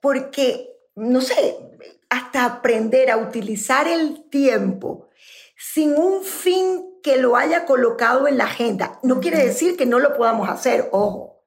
[0.01, 1.57] Porque, no sé,
[2.09, 5.09] hasta aprender a utilizar el tiempo
[5.57, 8.99] sin un fin que lo haya colocado en la agenda.
[9.03, 11.45] No quiere decir que no lo podamos hacer, ojo.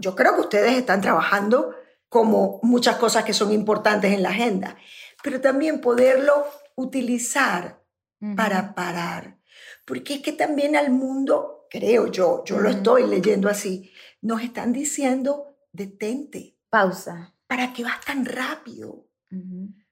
[0.00, 1.74] Yo creo que ustedes están trabajando
[2.08, 4.76] como muchas cosas que son importantes en la agenda,
[5.22, 7.82] pero también poderlo utilizar
[8.36, 9.38] para parar.
[9.84, 14.72] Porque es que también al mundo, creo yo, yo lo estoy leyendo así, nos están
[14.72, 16.56] diciendo, detente.
[16.70, 17.34] Pausa.
[17.46, 19.06] ¿Para qué vas tan rápido?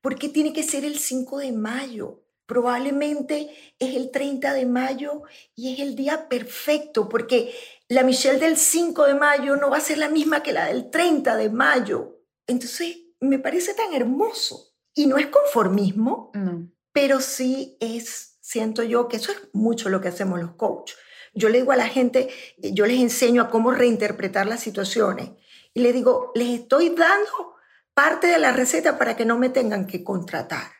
[0.01, 2.26] ¿Por qué tiene que ser el 5 de mayo?
[2.47, 5.23] Probablemente es el 30 de mayo
[5.55, 7.55] y es el día perfecto, porque
[7.89, 10.91] la Michelle del 5 de mayo no va a ser la misma que la del
[10.91, 12.21] 30 de mayo.
[12.47, 14.73] Entonces, me parece tan hermoso.
[14.95, 16.71] Y no es conformismo, No.
[16.93, 20.97] pero sí es, siento yo, que eso es mucho lo que hacemos los coaches.
[21.35, 22.31] Yo le digo a la gente,
[22.63, 25.31] eh, yo les enseño a cómo reinterpretar las situaciones
[25.75, 27.57] y les digo, les estoy dando
[27.93, 30.73] parte de la receta para que no me tengan que contratar.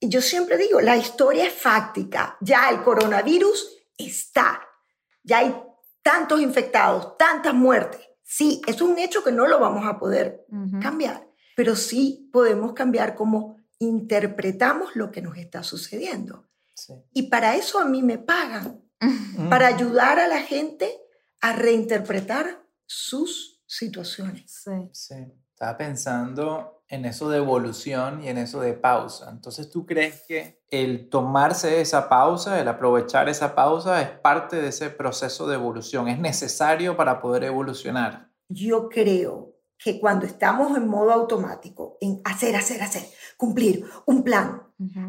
[0.00, 4.60] Y yo siempre digo, la historia es fáctica, ya el coronavirus está,
[5.22, 5.56] ya hay
[6.02, 8.00] tantos infectados, tantas muertes.
[8.22, 10.80] Sí, es un hecho que no lo vamos a poder Ujú.
[10.80, 16.46] cambiar, pero sí podemos cambiar cómo interpretamos lo que nos está sucediendo.
[16.74, 16.94] Sí.
[17.12, 19.48] Y para eso a mí me pagan, Mm.
[19.48, 21.00] para ayudar a la gente
[21.40, 24.50] a reinterpretar sus situaciones.
[24.64, 24.90] Sí.
[24.92, 25.14] Sí,
[25.54, 29.30] estaba pensando en eso de evolución y en eso de pausa.
[29.30, 34.68] Entonces, ¿tú crees que el tomarse esa pausa, el aprovechar esa pausa, es parte de
[34.68, 36.08] ese proceso de evolución?
[36.08, 38.28] ¿Es necesario para poder evolucionar?
[38.48, 43.04] Yo creo que cuando estamos en modo automático, en hacer, hacer, hacer,
[43.36, 44.62] cumplir un plan,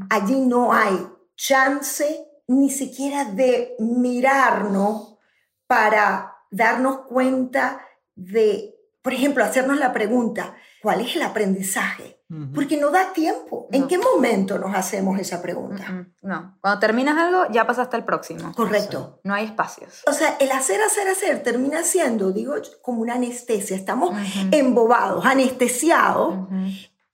[0.10, 5.18] allí no hay chance ni siquiera de mirarnos
[5.66, 7.82] para darnos cuenta
[8.16, 12.20] de, por ejemplo, hacernos la pregunta, ¿cuál es el aprendizaje?
[12.30, 12.54] Ujú.
[12.54, 13.68] Porque no da tiempo.
[13.72, 13.88] ¿En No.
[13.90, 15.84] qué momento nos hacemos esa pregunta?
[15.92, 16.14] Mm, mm.
[16.22, 18.54] No, cuando terminas algo ya pasaste al próximo.
[18.56, 19.20] Correcto.
[19.24, 20.02] No hay espacios.
[20.08, 23.76] O sea, el hacer, hacer, hacer termina siendo, digo, como una anestesia.
[23.76, 24.48] Estamos Ujú.
[24.52, 26.48] embobados, anestesiados.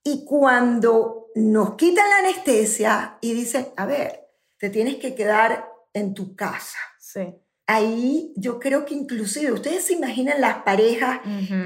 [0.03, 4.27] Y cuando nos quitan la anestesia y dicen, a ver,
[4.59, 6.77] te tienes que quedar en tu casa.
[6.99, 7.35] Sí.
[7.65, 11.19] Ahí yo creo que inclusive, ustedes se imaginan las parejas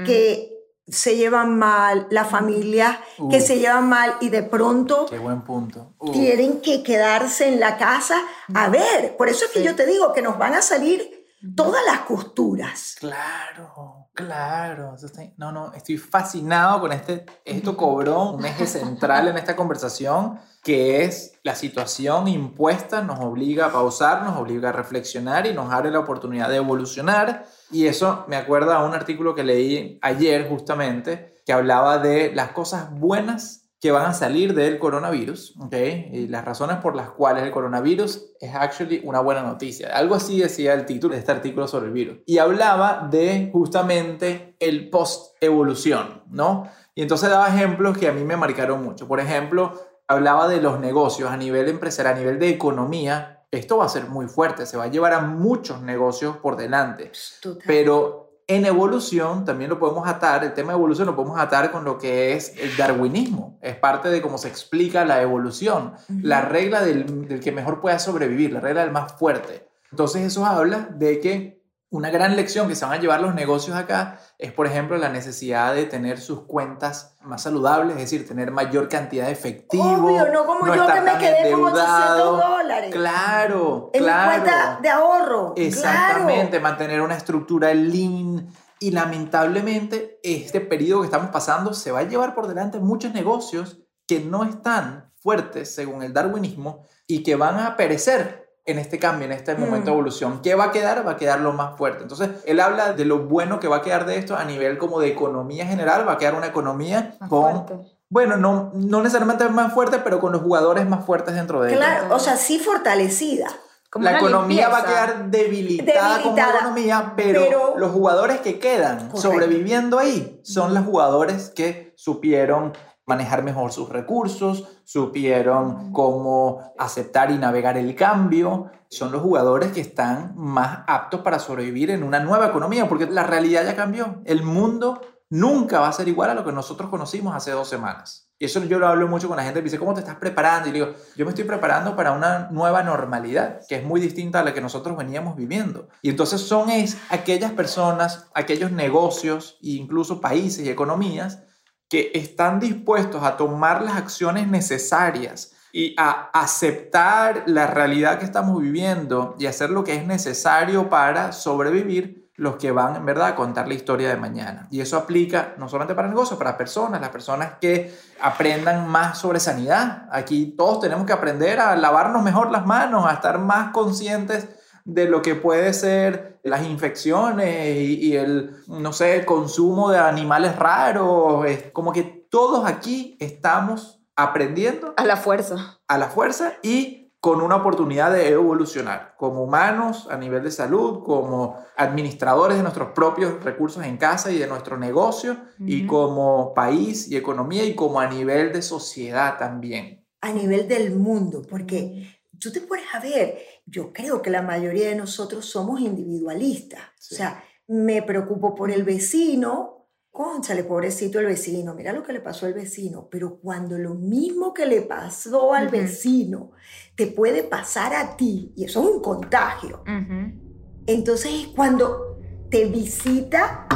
[0.04, 0.51] que
[0.92, 3.00] se llevan mal, la familia
[3.30, 3.42] que Uf.
[3.46, 5.94] se llevan mal y de pronto Qué buen punto.
[5.98, 6.12] Uf.
[6.12, 8.20] tienen que quedarse en la casa.
[8.54, 9.64] A ver, por eso es que Sí.
[9.64, 11.26] yo te digo que nos van a salir
[11.56, 12.96] todas las costuras.
[13.00, 14.96] Claro, claro.
[15.36, 17.26] No, no, estoy fascinado con este.
[17.44, 23.66] Esto cobró un eje central en esta conversación, que es la situación impuesta, nos obliga
[23.66, 27.46] a pausar, nos obliga a reflexionar y nos abre la oportunidad de evolucionar.
[27.70, 32.52] Y eso me acuerda a un artículo que leí ayer justamente, que hablaba de las
[32.52, 35.74] cosas buenas que van a salir del coronavirus, ¿ok?
[36.12, 39.88] Y las razones por las cuales el coronavirus es actually una buena noticia.
[39.88, 42.18] Algo así decía el título de este artículo sobre el virus.
[42.24, 46.70] Y hablaba de justamente el post-evolución, ¿no?
[46.94, 49.08] Y entonces daba ejemplos que a mí me marcaron mucho.
[49.08, 49.72] Por ejemplo,
[50.06, 53.44] hablaba de los negocios a nivel empresarial, a nivel de economía.
[53.50, 57.10] Esto va a ser muy fuerte, se va a llevar a muchos negocios por delante.
[57.40, 57.64] Total.
[57.66, 58.21] Pero
[58.56, 61.98] en evolución también lo podemos atar, el tema de evolución lo podemos atar con lo
[61.98, 63.58] que es el darwinismo.
[63.62, 67.98] Es parte de cómo se explica la evolución, la regla del, del que mejor pueda
[67.98, 69.68] sobrevivir, la regla del más fuerte.
[69.90, 71.61] Entonces eso habla de que
[71.92, 75.10] una gran lección que se van a llevar los negocios acá es, por ejemplo, la
[75.10, 79.84] necesidad de tener sus cuentas más saludables, es decir, tener mayor cantidad de efectivo.
[79.84, 82.36] Obvio, no como yo que me quedé con 800 endeudado.
[82.38, 82.90] dólares.
[82.94, 84.30] Claro, En claro.
[84.32, 85.52] mi cuenta de ahorro.
[85.54, 86.62] Exactamente, Claro.
[86.62, 88.48] mantener una estructura lean.
[88.80, 93.78] Y lamentablemente este periodo que estamos pasando se va a llevar por delante muchos negocios
[94.06, 99.26] que no están fuertes según el darwinismo y que van a perecer en este cambio,
[99.26, 99.94] en este momento de Mm.
[99.94, 100.40] evolución.
[100.42, 101.06] ¿Qué va a quedar?
[101.06, 102.02] Va a quedar lo más fuerte.
[102.02, 105.00] Entonces, él habla de lo bueno que va a quedar de esto a nivel como
[105.00, 106.06] de economía general.
[106.06, 107.92] Va a quedar una economía Más con, fuerte.
[108.08, 111.78] bueno, no, no necesariamente más fuerte, pero con los jugadores más fuertes dentro de ella.
[111.78, 113.48] Claro, o sea, sí fortalecida.
[113.90, 115.06] Como la economía va a limpieza.
[115.06, 119.20] quedar debilitada, como Debilitada, economía, pero, pero- los jugadores que quedan Correcto.
[119.20, 122.72] sobreviviendo ahí son los jugadores que supieron
[123.06, 128.70] manejar mejor sus recursos, supieron cómo aceptar y navegar el cambio.
[128.88, 133.24] Son los jugadores que están más aptos para sobrevivir en una nueva economía, porque la
[133.24, 134.20] realidad ya cambió.
[134.24, 138.28] El mundo nunca va a ser igual a lo que nosotros conocimos hace dos semanas.
[138.38, 140.68] Y eso yo lo hablo mucho con la gente, me dice, ¿cómo te estás preparando?
[140.68, 144.42] Y digo, yo me estoy preparando para una nueva normalidad, que es muy distinta a
[144.42, 145.88] la que nosotros veníamos viviendo.
[146.02, 151.44] Y entonces son es, aquellas personas, aquellos negocios e incluso países y economías
[151.92, 158.62] que están dispuestos a tomar las acciones necesarias y a aceptar la realidad que estamos
[158.62, 163.34] viviendo y hacer lo que es necesario para sobrevivir los que van en verdad a
[163.34, 164.68] contar la historia de mañana.
[164.70, 169.38] Y eso aplica no solamente para negocios, para personas, las personas que aprendan más sobre
[169.38, 170.08] sanidad.
[170.10, 174.48] Aquí todos tenemos que aprender a lavarnos mejor las manos, a estar más conscientes
[174.84, 179.98] de lo que puede ser las infecciones y, y el, no sé, el consumo de
[179.98, 181.46] animales raros.
[181.46, 185.80] Es como que todos aquí estamos aprendiendo A la fuerza.
[185.86, 191.04] a la fuerza y con una oportunidad de evolucionar como humanos a nivel de salud,
[191.04, 197.06] como administradores de nuestros propios recursos en casa y de nuestro negocio, y como país
[197.08, 200.04] y economía y como a nivel de sociedad también.
[200.20, 202.08] a nivel del mundo, porque
[202.40, 206.80] tú te pones a ver, yo creo que la mayoría de nosotros somos individualistas.
[206.98, 207.14] Sí.
[207.14, 209.78] O sea, me preocupo por el vecino,
[210.10, 214.52] Cónchale, pobrecito el vecino, mira lo que le pasó al vecino, pero cuando lo mismo
[214.52, 215.72] que le pasó al Ujú.
[215.72, 216.50] vecino
[216.94, 220.82] te puede pasar a ti, y eso es un contagio, Ujú.
[220.86, 222.18] entonces es cuando
[222.50, 223.66] te visita,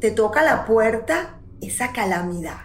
[0.00, 2.60] te toca la puerta esa calamidad.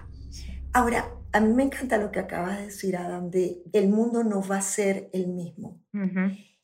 [0.72, 4.46] Ahora, A mí me encanta lo que acabas de decir, Adam, de el mundo no
[4.46, 5.80] va a ser el mismo.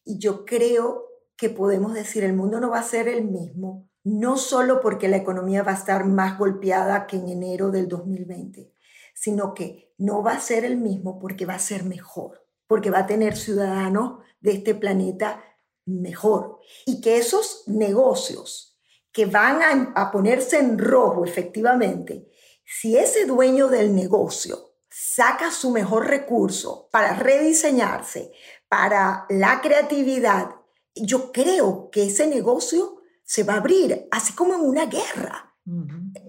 [0.08, 1.06] Y yo creo
[1.36, 5.18] que podemos decir el mundo no va a ser el mismo, no solo porque la
[5.18, 8.72] economía va a estar más golpeada que en enero del 2020,
[9.14, 13.00] sino que no va a ser el mismo porque va a ser mejor, porque va
[13.00, 15.44] a tener ciudadanos de este planeta
[15.86, 16.60] mejor.
[16.86, 18.80] Y que esos negocios
[19.12, 22.30] que van a, a ponerse en rojo efectivamente,
[22.64, 28.32] si ese dueño del negocio saca su mejor recurso para rediseñarse,
[28.70, 30.52] para la creatividad,
[30.96, 35.54] yo creo que ese negocio se va a abrir, así como en una guerra.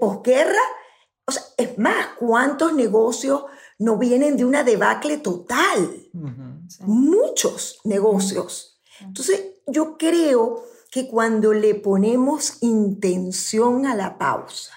[0.00, 0.60] Posguerra,
[1.24, 3.44] o sea, es más, ¿cuántos negocios
[3.78, 6.08] no vienen de una debacle total?
[6.80, 8.80] Muchos negocios.
[9.00, 14.72] Entonces, yo creo que cuando le ponemos intención a la pausa.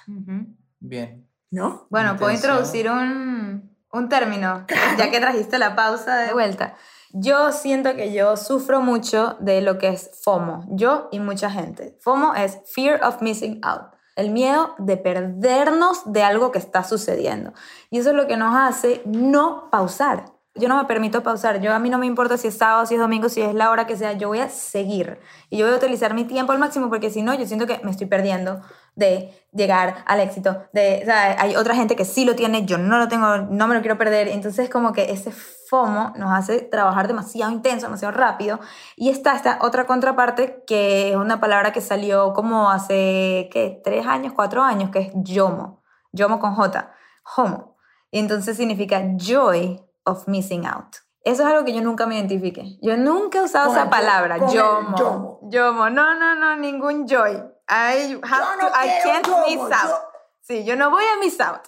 [0.80, 1.28] Bien.
[1.50, 1.88] ¿No?
[1.90, 4.66] Bueno, puedo introducir un, un término,
[4.98, 6.76] ya que trajiste la pausa de vuelta.
[7.14, 11.98] Yo siento que yo sufro mucho de lo que es FOMO, yo y mucha gente.
[12.00, 17.54] FOMO es Fear of Missing Out, el miedo de perdernos de algo que está sucediendo.
[17.90, 20.26] Y eso es lo que nos hace no pausar.
[20.56, 21.62] Yo no me permito pausar.
[21.62, 23.72] Yo a mí no me importa si es sábado, si es domingo, si es la
[23.72, 24.14] hora que sea.
[24.14, 27.22] Yo voy a seguir y yo voy a utilizar mi tiempo al máximo porque si
[27.22, 28.62] no, yo siento que me estoy perdiendo
[28.96, 30.64] de llegar al éxito.
[30.74, 33.82] De, hay otra gente que sí lo tiene, yo no lo tengo, no me lo
[33.82, 34.28] quiero perder.
[34.28, 35.32] Entonces como que ese
[35.72, 38.60] FOMO nos hace trabajar demasiado intenso, demasiado rápido.
[38.98, 43.80] Y está esta otra contraparte que es una palabra que salió como hace, ¿qué?
[43.82, 45.82] Tres años, cuatro años, que es YOMO.
[46.12, 46.92] YOMO con J.
[47.38, 47.78] Homo.
[48.12, 50.98] Y entonces significa joy of missing out.
[51.24, 52.78] Eso es algo que yo nunca me identifique.
[52.82, 54.98] Yo nunca he usado esa palabra, yomo.
[54.98, 55.40] yomo.
[55.44, 55.90] Yomo.
[55.90, 57.32] No, no, no, ningún joy.
[57.70, 60.02] I, have to, I can't miss out.
[60.42, 61.62] Sí, yo no voy a miss out.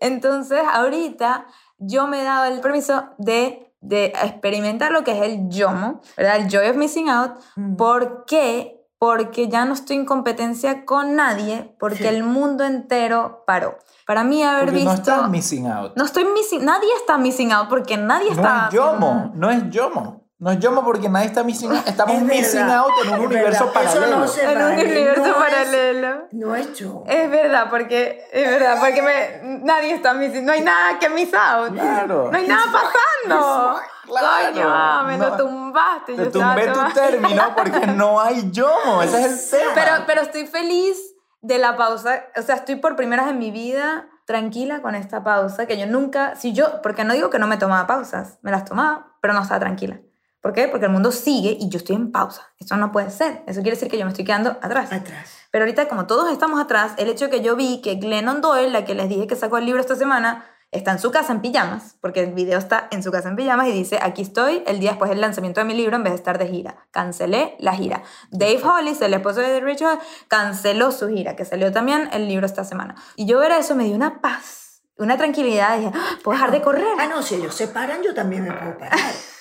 [0.00, 1.46] Entonces, ahorita
[1.80, 6.36] yo me he dado el permiso de, de experimentar lo que es el yomo, ¿verdad?
[6.36, 7.32] El joy of missing out.
[7.76, 8.76] ¿Por qué?
[8.98, 13.78] Porque ya no estoy en competencia con nadie, porque el mundo entero paró.
[14.06, 14.90] Para mí haber porque visto...
[14.90, 15.92] No estás missing out.
[15.96, 16.64] No estoy missing...
[16.64, 18.42] Nadie está missing out porque nadie está...
[18.42, 20.19] No es yomo, no es yomo.
[20.40, 21.82] No es yomo porque nadie está missing out.
[21.86, 24.16] Estamos missing out en un universo paralelo.
[24.16, 26.08] No en un universo no paralelo.
[26.08, 27.04] Es, no es yo.
[27.06, 30.46] Es verdad, porque es verdad, porque me, nadie está missing.
[30.46, 31.74] No hay nada que miss out.
[31.74, 32.30] Claro.
[32.32, 33.80] No hay nada pasando.
[34.06, 34.54] Claro.
[34.54, 36.14] Coño, me lo tumbaste.
[36.14, 39.02] Te tumbé tu término porque no hay yomo.
[39.02, 39.72] Ese es el tema.
[39.74, 40.98] Pero, pero estoy feliz
[41.42, 42.24] de la pausa.
[42.34, 45.86] O sea, estoy por primera vez en mi vida tranquila con esta pausa, que yo
[45.86, 49.34] nunca, si yo, porque no digo que no me tomaba pausas, me las tomaba, pero
[49.34, 50.00] no estaba tranquila.
[50.40, 50.68] ¿Por qué?
[50.68, 52.50] Porque el mundo sigue y yo estoy en pausa.
[52.58, 53.42] Eso no puede ser.
[53.46, 54.90] Eso quiere decir que yo me estoy quedando atrás.
[54.92, 55.30] Atrás.
[55.50, 58.84] Pero ahorita, como todos estamos atrás, el hecho que yo vi que Glennon Doyle, la
[58.84, 61.96] que les dije que sacó el libro esta semana, está en su casa en pijamas,
[62.00, 64.90] porque el video está en su casa en pijamas y dice, aquí estoy el día
[64.90, 66.86] después del lanzamiento de mi libro en vez de estar de gira.
[66.90, 68.02] Cancelé la gira.
[68.30, 72.64] Dave Hollis, el esposo de Richard, canceló su gira, que salió también el libro esta
[72.64, 72.94] semana.
[73.16, 75.76] Y yo ver eso me dio una paz, una tranquilidad.
[75.76, 76.18] Dije, ¡Ah!
[76.22, 76.86] puedo dejar de correr.
[76.98, 78.98] Ah, no, si ellos se paran, yo también me puedo parar.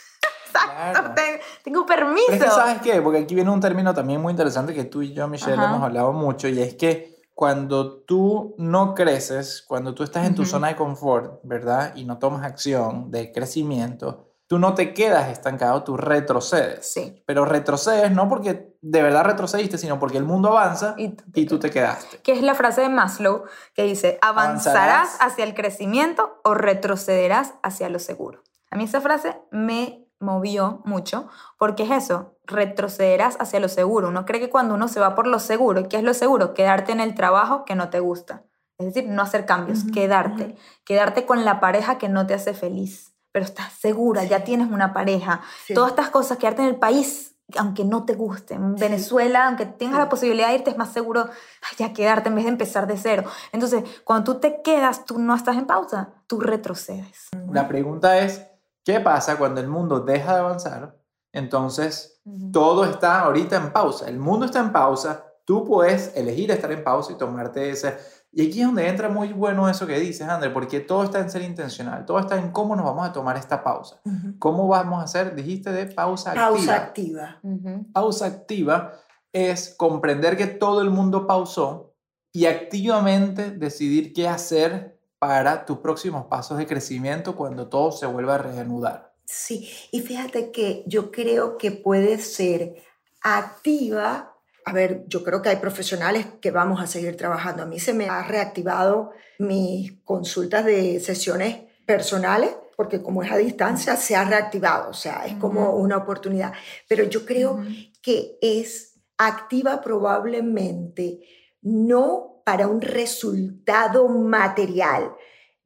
[0.49, 1.21] Exacto,
[1.63, 2.25] tengo permiso.
[2.29, 3.01] Pero es que, ¿sabes qué?
[3.01, 5.69] Porque aquí viene un término también muy interesante que tú y yo, Michelle, Ajá.
[5.69, 10.41] hemos hablado mucho, y es que cuando tú no creces, cuando tú estás en tu
[10.41, 10.49] uh -huh.
[10.49, 11.93] zona de confort, ¿verdad?
[11.95, 16.91] Y no tomas acción de crecimiento, tú no te quedas estancado, tú retrocedes.
[16.91, 17.23] Sí.
[17.25, 21.59] Pero retrocedes no porque de verdad retrocediste, sino porque el mundo avanza y, y tú
[21.59, 22.17] te quedaste.
[22.23, 23.43] Que es la frase de Maslow
[23.75, 28.41] que dice, avanzarás hacia el crecimiento o retrocederás hacia lo seguro.
[28.71, 34.09] A mí esa frase me movió mucho, porque es eso, retrocederás hacia lo seguro.
[34.09, 36.53] Uno cree que cuando uno se va por lo seguro, ¿qué es lo seguro?
[36.53, 38.43] Quedarte en el trabajo que no te gusta.
[38.77, 40.43] Es decir, no hacer cambios, uh -huh, quedarte.
[40.43, 40.57] Uh -huh.
[40.85, 44.93] Quedarte con la pareja que no te hace feliz, pero estás segura, ya tienes una
[44.93, 45.41] pareja.
[45.65, 45.73] Sí.
[45.73, 48.53] Todas estas cosas, quedarte en el país, aunque no te guste.
[48.53, 48.81] En sí.
[48.81, 49.99] Venezuela, aunque tengas sí.
[50.01, 52.97] la posibilidad de irte, es más seguro ay, ya quedarte en vez de empezar de
[52.97, 53.23] cero.
[53.51, 57.29] Entonces, cuando tú te quedas, tú no estás en pausa, tú retrocedes.
[57.51, 58.48] La pregunta es,
[58.83, 60.97] ¿qué pasa cuando el mundo deja de avanzar?
[61.31, 62.51] Entonces, uh -huh.
[62.51, 64.07] todo está ahorita en pausa.
[64.09, 65.25] El mundo está en pausa.
[65.45, 67.97] Tú puedes elegir estar en pausa y tomarte ese...
[68.31, 71.31] Y aquí es donde entra muy bueno eso que dices, André, porque todo está en
[71.31, 73.99] ser intencional, todo está en cómo nos vamos a tomar esta pausa.
[74.05, 74.39] Uh -huh.
[74.39, 75.33] ¿Cómo vamos a hacer?
[75.33, 76.49] Dijiste de pausa activa.
[76.49, 77.39] Pausa activa.
[77.41, 77.91] Uh -huh.
[77.91, 78.93] Pausa activa
[79.33, 81.95] es comprender que todo el mundo pausó
[82.31, 88.35] y activamente decidir qué hacer para tus próximos pasos de crecimiento cuando todo se vuelva
[88.35, 89.13] a reanudar.
[89.25, 92.75] Sí, y fíjate que yo creo que puede ser
[93.21, 94.29] activa
[94.69, 97.63] a ver, yo creo que hay profesionales que vamos a seguir trabajando.
[97.63, 101.57] A mí se me ha reactivado mis consultas de sesiones
[101.87, 106.53] personales, porque como es a distancia, se ha reactivado, o sea, es como una oportunidad.
[106.87, 107.63] Pero yo creo
[108.01, 111.21] que es activa probablemente
[111.63, 115.13] no para un resultado material.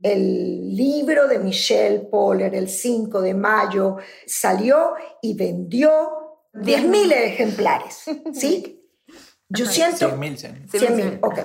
[0.02, 3.96] El libro de Michelle Poller, el 5 de mayo,
[4.28, 5.90] salió y vendió
[6.52, 8.04] 10.000 ejemplares,
[8.34, 8.86] ¿sí?
[9.48, 10.10] Yo siento...
[10.10, 10.68] 100.000.
[10.68, 11.40] 100.000, ok.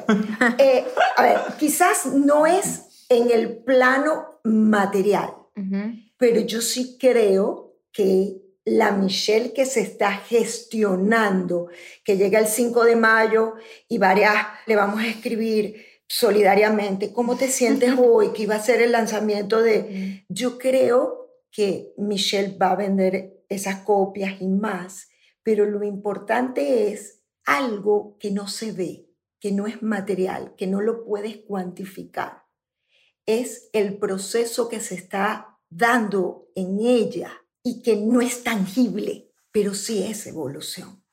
[0.58, 0.84] Eh,
[1.16, 5.34] a ver, quizás no es en el plano material,
[6.16, 11.68] pero yo sí creo que la Michelle que se está gestionando,
[12.04, 13.54] que llega el 5 de mayo
[13.88, 14.34] y varias
[14.66, 18.32] le vamos a escribir solidariamente, ¿cómo te sientes hoy?
[18.32, 20.24] Que iba a ser el lanzamiento de...
[20.28, 25.08] Yo creo que Michelle va a vender esas copias y más,
[25.42, 29.08] pero lo importante es algo que no se ve,
[29.40, 32.44] que no es material, que no lo puedes cuantificar.
[33.24, 37.32] Es el proceso que se está dando en ella
[37.68, 41.04] y que no es tangible, pero sí es evolución.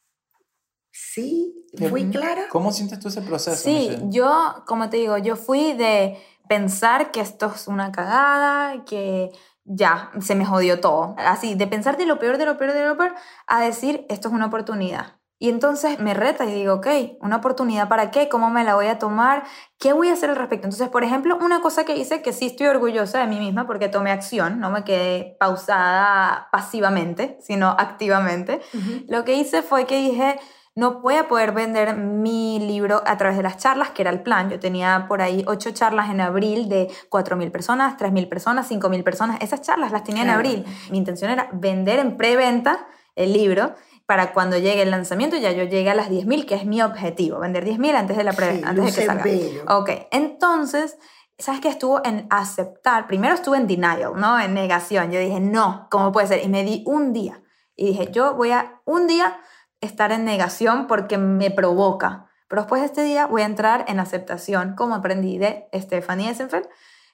[0.91, 1.53] ¿Sí?
[1.89, 2.47] ¿Fui clara?
[2.49, 3.61] ¿Cómo sientes tú ese proceso?
[3.61, 9.31] Sí, yo, como te digo, yo fui de pensar que esto es una cagada, que
[9.65, 11.15] ya, se me jodió todo.
[11.17, 13.13] Así, de pensar de lo peor, de lo peor, de lo peor,
[13.47, 15.19] a decir, esto es una oportunidad.
[15.37, 16.87] Y entonces me reta y digo, ok,
[17.19, 18.29] ¿una oportunidad para qué?
[18.29, 19.43] ¿Cómo me la voy a tomar?
[19.77, 20.67] ¿Qué voy a hacer al respecto?
[20.67, 23.89] Entonces, por ejemplo, una cosa que hice que sí estoy orgullosa de mí misma porque
[23.89, 28.61] tomé acción, no me quedé pausada pasivamente, sino activamente.
[29.09, 30.39] Lo que hice fue que dije,
[30.73, 34.23] no voy a poder vender mi libro a través de las charlas, que era el
[34.23, 34.49] plan.
[34.49, 39.41] Yo tenía por ahí ocho charlas en abril de 4.000 personas, 3.000 personas, 5.000 personas.
[39.41, 40.65] Esas charlas las tenía en abril.
[40.91, 43.75] Mi intención era vender en preventa el libro
[44.05, 47.39] para cuando llegue el lanzamiento ya yo llegue a las 10.000, que es mi objetivo,
[47.39, 49.25] vender 10.000 antes de la pre antes de que salga.
[49.75, 50.97] Ok, entonces,
[51.37, 51.69] ¿sabes qué?
[51.69, 54.39] Estuvo en aceptar, primero estuve en denial, ¿no?
[54.39, 55.11] En negación.
[55.11, 56.43] Yo dije, no, ¿cómo puede ser?
[56.43, 57.41] Y me di un día.
[57.75, 59.39] Y dije, yo voy a un día
[59.81, 62.27] estar en negación porque me provoca.
[62.47, 66.67] Pero después de este día voy a entrar en aceptación, como aprendí de Stephanie Essenfeld,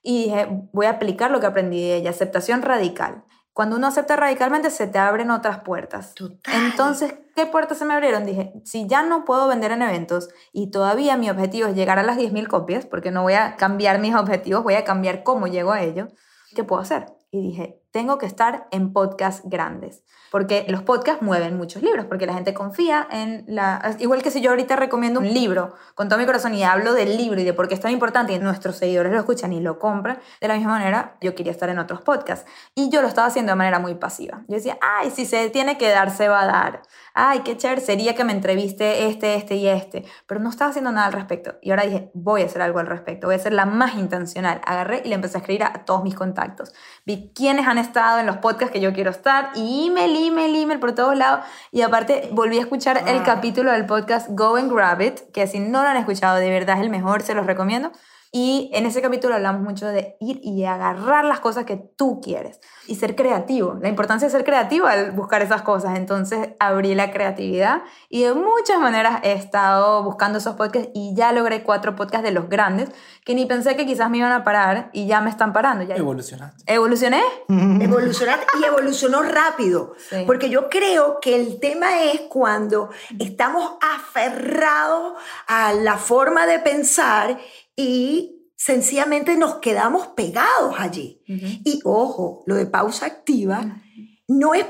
[0.04, 3.24] y dije, voy a aplicar lo que aprendí de ella, aceptación radical.
[3.54, 6.14] Cuando uno acepta radicalmente, se te abren otras puertas.
[6.54, 8.26] Entonces, ¿qué puertas se me abrieron?
[8.26, 12.04] Dije, si ya no puedo vender en eventos y todavía mi objetivo es llegar a
[12.04, 15.74] las 10.000 copias, porque no voy a cambiar mis objetivos, voy a cambiar cómo llego
[15.74, 16.08] a ello,
[16.56, 17.08] ¿qué puedo hacer?
[17.30, 22.26] Y dije, tengo que estar en podcasts grandes porque los podcasts mueven muchos libros, porque
[22.26, 23.98] la gente confía en la...
[24.00, 27.18] Igual que si yo ahorita recomiendo un libro con todo mi corazón y hablo del
[27.18, 29.78] libro y de por qué es tan importante y nuestros seguidores lo escuchan y lo
[29.78, 32.50] compran, de la misma manera yo quería estar en otros podcasts.
[32.76, 34.46] Y yo lo estaba haciendo de manera muy pasiva.
[34.48, 36.82] Yo decía, ay, si se tiene que dar, se va a dar.
[37.14, 40.06] Ay, qué chévere sería que me entreviste este, este y este.
[40.28, 41.56] Pero no estaba haciendo nada al respecto.
[41.62, 44.62] Y ahora dije, voy a hacer algo al respecto, voy a ser la más intencional.
[44.66, 46.74] Agarré y le empecé a escribir a todos mis contactos.
[47.06, 50.80] Vi quiénes han estado en los podcasts que yo quiero estar y email, email, email
[50.80, 51.46] por todos lados.
[51.72, 53.24] Y aparte volví a escuchar el ah.
[53.24, 56.78] capítulo del podcast Go and Grab It, que si no lo han escuchado, de verdad
[56.78, 57.92] es el mejor, se los recomiendo.
[58.34, 62.62] Y en ese capítulo hablamos mucho de ir y agarrar las cosas que tú quieres
[62.88, 63.78] y ser creativo.
[63.82, 65.98] La importancia de ser creativo al buscar esas cosas.
[65.98, 71.34] Entonces abrí la creatividad y de muchas maneras he estado buscando esos podcasts y ya
[71.34, 72.90] logré cuatro podcasts de los grandes
[73.26, 75.84] que ni pensé que quizás me iban a parar y ya me están parando.
[75.84, 76.64] Ya Evolucionaste.
[76.74, 77.22] ¿Evolucioné?
[77.50, 79.94] Evolucionaste y evolucionó rápido.
[80.26, 85.16] Porque yo creo que el tema es cuando estamos aferrados
[85.48, 87.38] a la forma de pensar
[87.82, 91.24] y sencillamente nos quedamos pegados allí.
[91.26, 93.82] Y ojo, lo de pausa activa
[94.28, 94.66] no es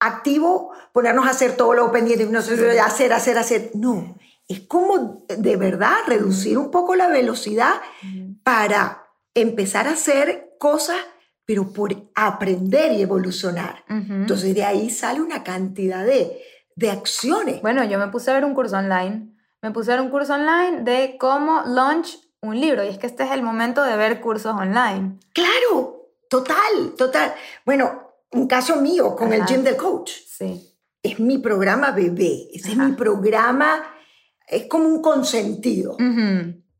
[0.00, 3.70] activo ponernos a hacer todo lo pendiente, no sé, hacer, hacer, hacer.
[3.74, 4.16] No,
[4.48, 7.74] es como de verdad reducir un poco la velocidad
[8.42, 9.04] para
[9.34, 10.96] empezar a hacer cosas,
[11.44, 13.84] pero por aprender y evolucionar.
[13.88, 16.40] Entonces de ahí sale una cantidad de,
[16.76, 17.60] de acciones.
[17.60, 19.34] Bueno, yo me puse a ver un curso online.
[19.60, 22.84] Me puse a ver un curso online de cómo launch un libro.
[22.84, 25.18] Y es que este es el momento de ver cursos online.
[25.32, 27.34] Claro, total, total.
[27.64, 30.10] Bueno, un caso mío con el Gym del Coach.
[30.26, 30.76] Sí.
[31.02, 32.48] Es mi programa bebé.
[32.52, 33.84] Ese es mi programa,
[34.48, 35.96] es como un consentido.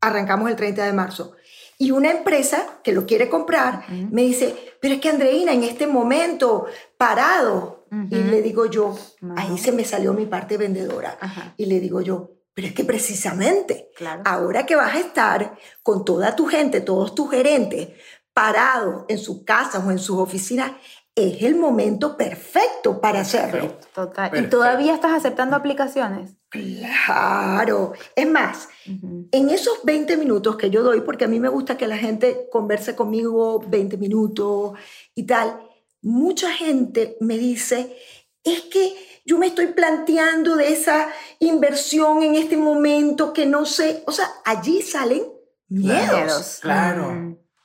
[0.01, 1.33] Arrancamos el 30 de marzo.
[1.77, 5.87] Y una empresa que lo quiere comprar me dice, pero es que Andreina, en este
[5.87, 6.65] momento,
[6.97, 7.85] parado.
[8.09, 8.97] Y le digo yo,
[9.37, 11.17] ahí se me salió mi parte vendedora.
[11.57, 13.91] Y le digo yo, pero es que precisamente,
[14.23, 17.89] ahora que vas a estar con toda tu gente, todos tus gerentes,
[18.33, 20.71] parados en sus casas o en sus oficinas,
[21.13, 23.77] es el momento perfecto para hacerlo.
[23.93, 24.31] Total.
[24.37, 26.31] ¿Y todavía estás aceptando aplicaciones?
[26.49, 27.93] Claro.
[28.15, 31.87] Es más, en esos 20 minutos que yo doy, porque a mí me gusta que
[31.87, 34.79] la gente converse conmigo 20 minutos
[35.13, 35.59] y tal,
[36.01, 37.97] mucha gente me dice,
[38.43, 38.95] es que
[39.25, 41.09] yo me estoy planteando de esa
[41.39, 45.23] inversión en este momento que no sé, o sea, allí salen
[45.67, 46.59] miedos.
[46.61, 47.11] Claro.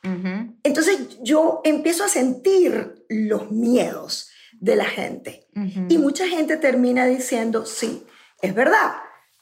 [0.02, 5.46] Mm, Entonces yo empiezo a sentir los miedos de la gente.
[5.88, 8.06] Y mucha gente termina diciendo, sí,
[8.40, 8.92] es verdad.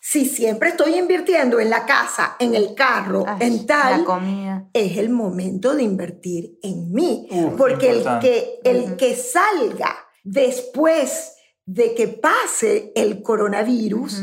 [0.01, 4.05] Si siempre estoy invirtiendo en la casa, en el carro, Ay, en tal,
[4.73, 7.29] es el momento de invertir en mí.
[7.57, 11.35] Porque el que, el que salga después
[11.69, 14.23] de que pase el coronavirus,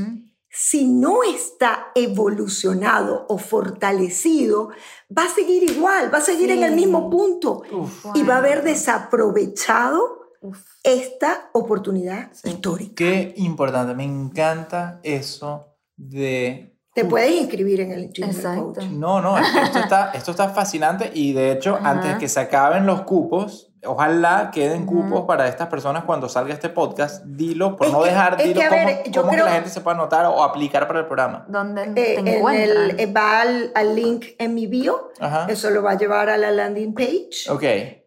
[0.49, 4.69] si no está evolucionado o fortalecido,
[5.15, 8.05] va a seguir igual, va a seguir en el mismo punto Uf.
[8.15, 10.57] y va a haber desaprovechado Uf.
[10.83, 12.49] esta oportunidad Sí.
[12.49, 12.95] histórica.
[12.95, 16.74] Qué importante, me encanta eso de...
[16.95, 18.07] Te puedes inscribir en el.
[18.07, 18.79] Coach.
[18.89, 21.89] No, no, es que esto está, esto está fascinante y de hecho, Ajá.
[21.91, 26.53] antes de que se acaben los cupos, ojalá queden cupos para estas personas cuando salga
[26.53, 27.23] este podcast.
[27.25, 29.35] Dilo, por Es no que- dejar, es que, dilo a cómo, ver, yo cómo que
[29.35, 31.45] creo- la gente se pueda anotar o aplicar para el programa.
[31.49, 32.89] ¿Dónde Eh, te en encuentran?
[32.91, 35.47] el, eh, va al, al link en mi bio, Ajá.
[35.49, 37.63] eso lo va a llevar a la landing page Ok.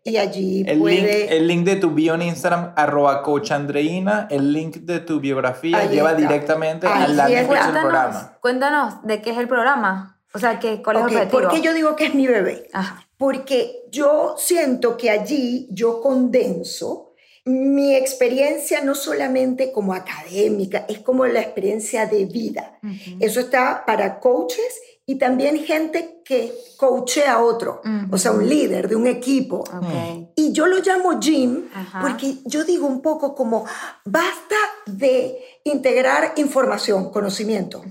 [0.09, 1.37] Y allí El link, puede...
[1.37, 5.89] el link de tu bio en Instagram, arroba coachandreina, el link de tu biografía Ahí
[5.89, 6.21] lleva está.
[6.23, 8.39] directamente al landing page del cuéntanos, programa.
[8.41, 10.21] cuéntanos de qué es el programa.
[10.35, 11.43] O sea, ¿qué, ¿cuál es Ok, el objetivo?
[11.43, 12.69] ¿Por qué yo digo que es mi bebé?
[12.73, 13.05] Ajá.
[13.17, 17.07] Porque yo siento que allí yo condenso
[17.45, 22.79] mi experiencia no solamente como académica, es como la experiencia de vida.
[22.83, 23.17] Ujú.
[23.21, 28.15] Eso está para coaches y también gente que coachea a otro, Ujú.
[28.15, 29.61] o sea, un líder de un equipo.
[29.61, 30.29] Ok.
[30.37, 32.01] Y yo lo llamo Jim Ajá.
[32.03, 33.65] porque yo digo un poco como,
[34.05, 37.83] basta de integrar información, conocimiento,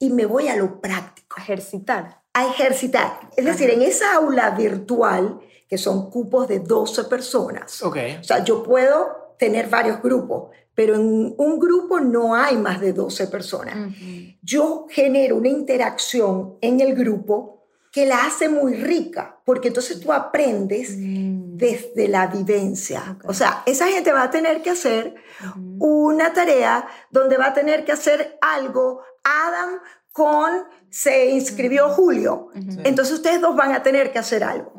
[0.00, 2.22] y me voy a lo práctico, Ejercitar.
[2.34, 3.20] a ejercitar.
[3.36, 5.38] Es decir, en esa aula virtual,
[5.68, 7.96] que son cupos de 12 personas, Ok.
[8.20, 12.92] o sea, yo puedo tener varios grupos, pero en un grupo no hay más de
[12.92, 13.76] 12 personas.
[14.42, 20.12] Yo genero una interacción en el grupo que la hace muy rica, porque entonces tú
[20.12, 21.56] aprendes Mm.
[21.56, 23.18] desde la vivencia.
[23.26, 25.14] O sea, esa gente va a tener que hacer
[25.78, 29.80] una tarea donde va a tener que hacer algo Adam
[30.12, 30.50] con
[30.90, 32.48] se inscribió Julio.
[32.84, 34.74] Entonces ustedes dos van a tener que hacer algo.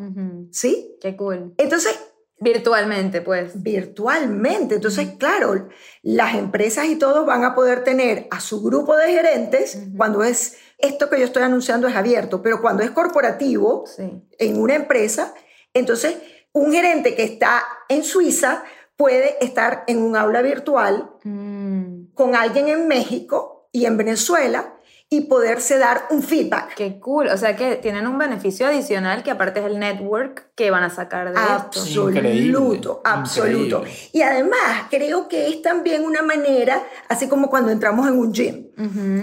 [0.51, 0.95] ¿sí?
[1.01, 1.55] Qué cool.
[1.57, 1.99] Entonces,
[2.39, 3.63] Virtualmente, pues.
[3.63, 5.69] virtualmente, entonces, claro,
[6.03, 10.57] las empresas y todos van a poder tener a su grupo de gerentes cuando es
[10.77, 14.21] esto que yo estoy anunciando es abierto, pero cuando es corporativo, Sí.
[14.37, 15.33] en una empresa,
[15.73, 16.15] entonces
[16.53, 18.63] un gerente que está en Suiza
[18.95, 22.13] puede estar en un aula virtual Mm.
[22.13, 24.75] con alguien en México y en Venezuela
[25.09, 26.75] y poderse dar un feedback.
[26.75, 27.27] Qué cool.
[27.29, 30.89] O sea que tienen un beneficio adicional que aparte es el network que van a
[30.89, 31.53] sacar de esto.
[31.53, 32.57] Absoluto, Increíble,
[33.05, 33.77] absoluto.
[33.79, 34.09] increíble.
[34.11, 38.67] Y además creo que es también una manera, así como cuando entramos en un gym,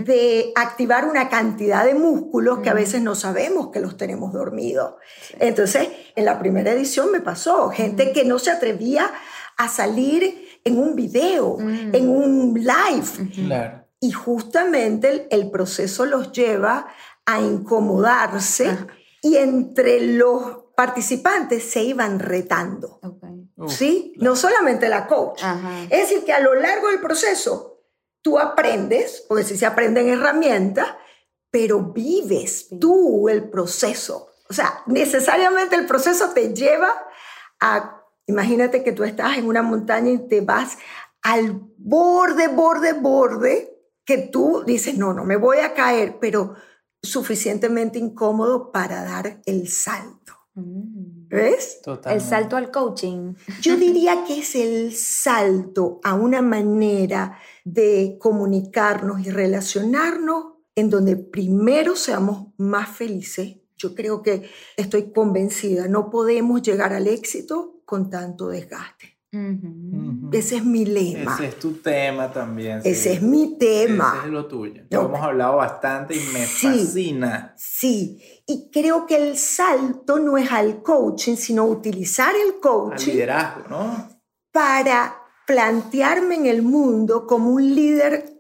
[0.04, 4.94] de activar una cantidad de músculos que a veces no sabemos que los tenemos dormidos.
[5.38, 9.12] Entonces, en la primera edición me pasó, gente que no se atrevía
[9.58, 13.30] a salir en un video, en un live.
[13.34, 13.83] Claro.
[14.04, 16.88] Y justamente el, el proceso los lleva
[17.24, 18.86] a incomodarse Ajá.
[19.22, 23.00] y entre los participantes se iban retando.
[23.68, 24.12] ¿Sí?
[24.18, 25.42] No solamente la coach.
[25.42, 25.84] Ajá.
[25.84, 27.80] Es decir, que a lo largo del proceso
[28.20, 30.88] tú aprendes, porque si se aprenden herramientas,
[31.50, 32.78] pero vives Sí.
[32.78, 34.28] tú el proceso.
[34.50, 36.92] O sea, necesariamente el proceso te lleva
[37.60, 40.76] a, imagínate que tú estás en una montaña y te vas
[41.22, 43.73] al borde, borde, borde,
[44.04, 46.54] que tú dices, no, no me voy a caer, pero
[47.02, 50.32] suficientemente incómodo para dar el salto.
[50.54, 51.28] Mm.
[51.28, 51.80] ¿Ves?
[52.06, 53.34] El salto al coaching.
[53.60, 61.16] Yo diría que es el salto a una manera de comunicarnos y relacionarnos en donde
[61.16, 63.56] primero seamos más felices.
[63.76, 69.13] Yo creo que estoy convencida, no podemos llegar al éxito con tanto desgaste.
[70.32, 71.34] Ese es mi lema.
[71.34, 72.82] Ese es tu tema también.
[72.82, 72.88] sí.
[72.90, 74.14] Ese es mi tema.
[74.18, 74.82] Ese es lo tuyo.
[74.90, 76.66] Lo hemos hablado bastante y me Sí.
[76.66, 77.54] fascina.
[77.56, 83.12] Sí, y creo que el salto no es al coaching, sino utilizar el Al coaching
[83.12, 84.08] liderazgo, ¿no?
[84.52, 85.16] para
[85.46, 88.30] plantearme en el mundo como un líder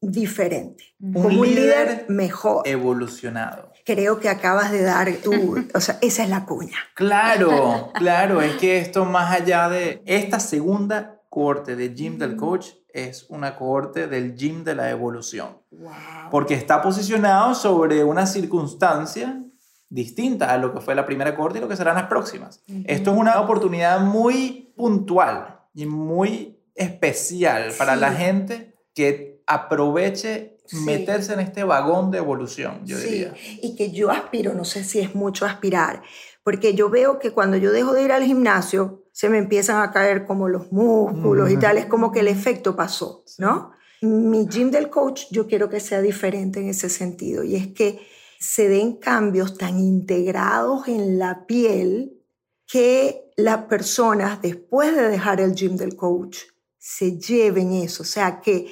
[0.00, 2.66] diferente, Un como un líder mejor.
[2.68, 3.72] Evolucionado.
[3.84, 6.76] Creo que acabas de dar tú, o sea, esa es la cuña.
[6.94, 12.68] Claro, claro, es que esto más allá de esta segunda cohorte de gym del coach
[12.92, 15.92] es una cohorte del gym de la evolución, Wow.
[16.30, 19.40] porque está posicionado sobre una circunstancia
[19.88, 22.62] distinta a lo que fue la primera cohorte y lo que serán las próximas.
[22.86, 30.76] Esto es una oportunidad muy puntual y muy especial para la gente que aproveche Sí.
[30.78, 33.34] meterse en este vagón de evolución, yo Sí, diría.
[33.62, 36.02] y que yo aspiro, no sé si es mucho aspirar,
[36.42, 39.92] porque yo veo que cuando yo dejo de ir al gimnasio, se me empiezan a
[39.92, 43.72] caer como los músculos y tal, es como que el efecto pasó, ¿no?
[44.00, 48.00] Mi gym del coach yo quiero que sea diferente en ese sentido, y es que
[48.38, 52.20] se den cambios tan integrados en la piel
[52.66, 56.38] que las personas, después de dejar el gym del coach,
[56.78, 58.02] se lleven eso.
[58.02, 58.66] O sea, que,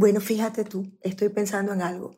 [0.00, 2.16] bueno, fíjate tú, estoy pensando en algo.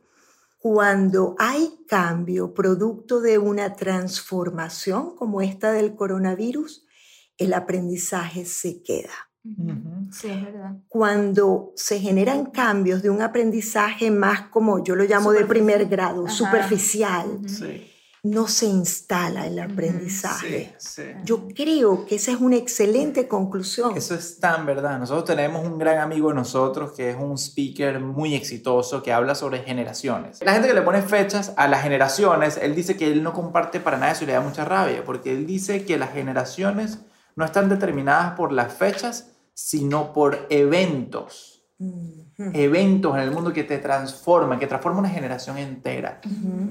[0.57, 6.85] Cuando hay cambio producto de una transformación como esta del coronavirus,
[7.37, 9.11] el aprendizaje se queda.
[10.11, 10.77] Sí, es verdad.
[10.87, 16.27] Cuando se generan cambios de un aprendizaje más como yo lo llamo de primer grado,
[16.27, 16.33] Ajá.
[16.33, 17.91] superficial, Sí,
[18.23, 20.73] no se instala el aprendizaje.
[20.77, 21.03] sí.
[21.25, 23.97] Yo creo que esa es una excelente conclusión.
[23.97, 24.97] Eso es tan verdad.
[24.97, 29.35] Nosotros tenemos un gran amigo de nosotros que es un speaker muy exitoso que habla
[29.35, 30.39] sobre generaciones.
[30.41, 33.81] La gente que le pone fechas a las generaciones, él dice que él no comparte
[33.81, 36.99] para nada eso y le da mucha rabia, porque él dice que las generaciones
[37.35, 41.49] no están determinadas por las fechas, sino por eventos.
[42.37, 46.21] Eventos en el mundo que te transforman, que transforman una generación entera.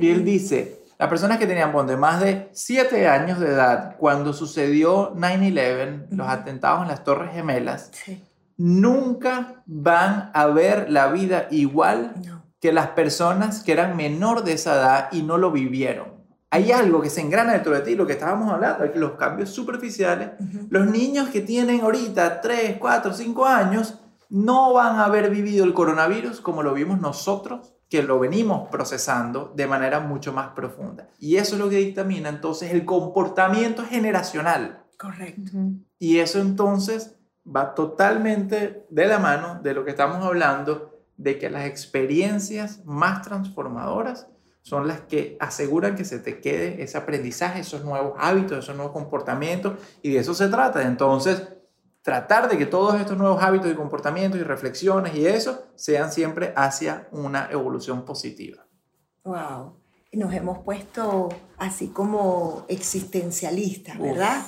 [0.01, 5.15] Y él dice, las personas que tenían más de 7 años de edad cuando sucedió
[5.15, 8.23] 9-11, los atentados en las Torres Gemelas, Sí,
[8.57, 12.45] nunca van a ver la vida igual no.
[12.61, 16.23] que las personas que eran menor de esa edad y no lo vivieron.
[16.51, 19.49] Hay algo que se engrana dentro de ti, lo que estábamos hablando, aquí los cambios
[19.49, 20.33] superficiales.
[20.69, 25.73] Los niños que tienen ahorita 3, 4, 5 años no van a haber vivido el
[25.73, 31.11] coronavirus como lo vimos nosotros, que lo venimos procesando de manera mucho más profunda.
[31.19, 34.83] Y eso es lo que dictamina entonces el comportamiento generacional.
[34.99, 35.51] Correcto.
[35.99, 41.51] Y eso entonces va totalmente de la mano de lo que estamos hablando, de que
[41.51, 44.27] las experiencias más transformadoras
[44.63, 48.95] son las que aseguran que se te quede ese aprendizaje, esos nuevos hábitos, esos nuevos
[48.95, 50.81] comportamientos, y de eso se trata.
[50.81, 51.47] Entonces,
[52.03, 56.53] tratar de que todos estos nuevos hábitos y comportamientos y reflexiones y eso sean siempre
[56.57, 58.67] hacia una evolución positiva.
[59.25, 59.79] Wow.
[60.13, 64.43] Nos hemos puesto así como existencialistas, ¿verdad?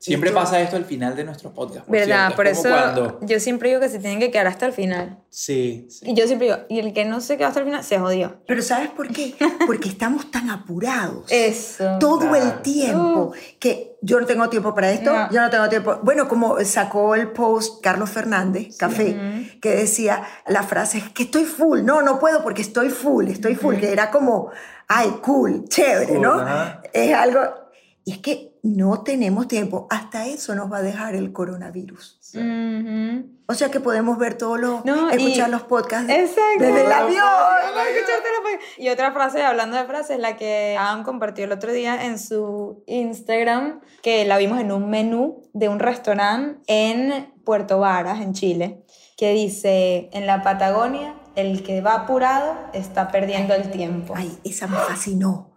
[0.00, 1.88] Siempre pasa esto al final de nuestro podcast.
[1.88, 2.26] ¿Verdad?
[2.28, 2.36] cierto.
[2.36, 5.18] Por Es eso cuando- yo siempre digo que se tienen que quedar hasta el final.
[5.28, 6.10] Sí, sí.
[6.10, 8.36] Y yo siempre digo, y el que no se quedó hasta el final, se jodió.
[8.46, 9.34] Pero ¿sabes por qué?
[9.66, 11.24] Porque estamos tan apurados.
[11.30, 11.98] Eso.
[11.98, 12.36] todo Claro.
[12.36, 15.30] el tiempo que yo no tengo tiempo para esto, No.
[15.32, 15.98] yo no tengo tiempo.
[16.04, 21.82] Bueno, como sacó el post Carlos Fernández, Café, que decía la frase que estoy full,
[21.82, 24.50] no, no puedo porque estoy full, estoy full, que era como,
[24.86, 26.34] ay, cool, chévere, Full, ¿no?
[26.34, 26.82] ajá.
[26.92, 27.40] Es algo,
[28.04, 32.18] y es que no tenemos tiempo, hasta eso nos va a dejar el coronavirus.
[32.34, 33.26] Ujú.
[33.46, 36.58] O sea que podemos ver todos los, No, y- escuchar los podcasts Exacto.
[36.64, 37.24] desde el avión.
[38.76, 42.82] Y otra frase, hablando de frases, la que Adam compartió el otro día en su
[42.86, 48.84] Instagram, que la vimos en un menú de un restaurante en Puerto Varas, en Chile,
[49.16, 54.14] que dice, en la Patagonia, el que va apurado está perdiendo el tiempo.
[54.16, 55.47] Ay, esa me fascinó.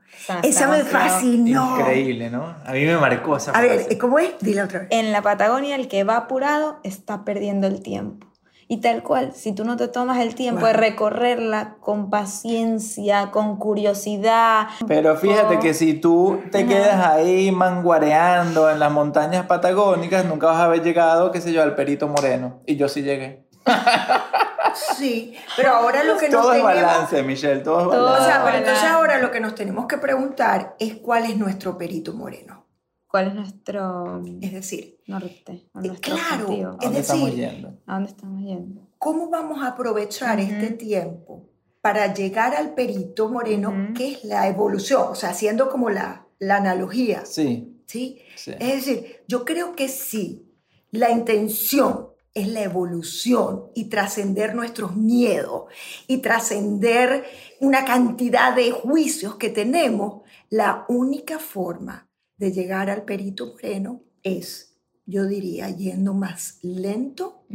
[0.44, 1.80] Esa me fascinó.
[1.80, 2.56] Increíble, ¿no?
[2.66, 3.98] A mí me marcó esa A ver.
[3.98, 4.32] ¿cómo es?
[4.40, 4.88] Dile otra vez.
[4.92, 8.28] En la Patagonia, el que va apurado está perdiendo el tiempo.
[8.72, 13.58] Y tal cual, si tú no te tomas el tiempo de recorrerla con paciencia, con
[13.58, 20.48] curiosidad, Pero fíjate que si tú te quedas ahí manguareando en las montañas patagónicas, nunca
[20.48, 22.62] vas a haber llegado, qué sé yo, al Perito Moreno.
[22.66, 23.46] Y yo sí llegué.
[24.76, 26.82] Sí, pero ahora lo que nos Todo es tenemos...
[26.84, 28.02] balance, Michelle, todo es Todo.
[28.02, 28.26] O balance.
[28.32, 28.88] sea, pero entonces Balance.
[29.00, 32.60] ahora lo que nos tenemos que preguntar es cuál es nuestro perito moreno.
[33.08, 35.52] ¿cuál es nuestro Es decir, norte?
[35.52, 36.70] Eh, nuestro claro, objetivo?
[36.70, 37.78] ¿A es dónde estamos decir, yendo?
[37.86, 38.82] ¿A dónde estamos yendo?
[38.98, 40.48] ¿cómo vamos a aprovechar Ujú.
[40.50, 41.50] este tiempo
[41.82, 43.94] para llegar al perito moreno, Ujú.
[43.96, 45.08] que es la evolución?
[45.10, 48.22] O sea, haciendo como la, la analogía, Sí, ¿sí?
[48.38, 48.52] sí.
[48.60, 50.46] Es decir, yo creo que sí,
[50.92, 55.66] la intención es la evolución y trascender nuestros miedos
[56.08, 57.26] y trascender
[57.60, 60.22] una cantidad de juicios que tenemos.
[60.50, 67.46] La única forma de llegar al perito moreno es, yo diría, yendo más lento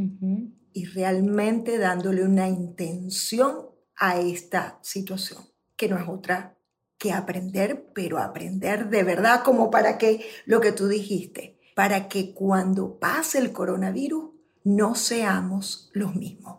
[0.72, 5.42] y realmente dándole una intención a esta situación,
[5.74, 6.58] que no es otra
[6.98, 12.34] que aprender, pero aprender de verdad, como para que lo que tú dijiste, para que
[12.34, 14.35] cuando pase el coronavirus
[14.66, 16.58] no seamos los mismos.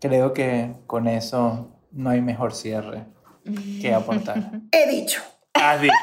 [0.00, 3.04] Creo que con eso no hay mejor cierre
[3.82, 4.62] que aportar.
[4.72, 5.20] He dicho.
[5.52, 5.94] Has dicho.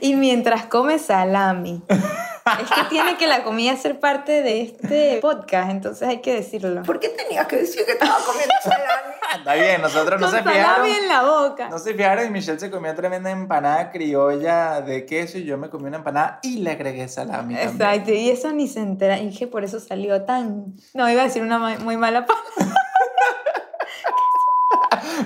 [0.00, 1.82] Y mientras come salami.
[2.62, 6.82] Es que tiene que la comida ser parte de este podcast, entonces hay que decirlo.
[6.82, 9.14] ¿Por qué tenías que decir que estaba comiendo salami?
[9.38, 10.86] Está bien, nosotros no Con se fijaron.
[10.86, 11.68] en la boca.
[11.68, 15.70] No se fijaron y Michelle se comió tremenda empanada criolla de queso y yo me
[15.70, 17.68] comí una empanada y le agregué salami también.
[17.68, 19.18] Exacto, y eso ni se entera.
[19.18, 20.74] Y dije, por eso salió tan.
[20.94, 22.79] No, iba a decir una muy mala palabra.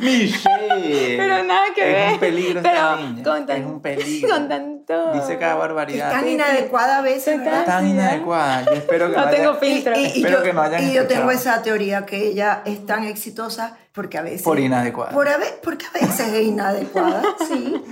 [0.04, 1.16] Michelle.
[1.16, 1.96] Pero nada que ver.
[2.08, 3.22] Es un peligro Pero esta niña.
[3.24, 4.28] con tan- es un peligro.
[4.30, 5.12] Con tanto.
[5.14, 6.10] Dice cada Es barbaridad.
[6.10, 6.34] tan Sí, sí.
[6.34, 7.40] inadecuada a veces.
[7.66, 8.64] Tan inadecuada.
[8.66, 9.92] Yo espero que No no tengo haya- filtro.
[9.94, 13.76] Espero yo, que no hayan y yo tengo esa teoría que ella es tan exitosa
[13.92, 14.42] porque a veces...
[14.42, 15.12] Por inadecuada.
[15.12, 17.82] Por a ve- porque a veces es inadecuada, sí.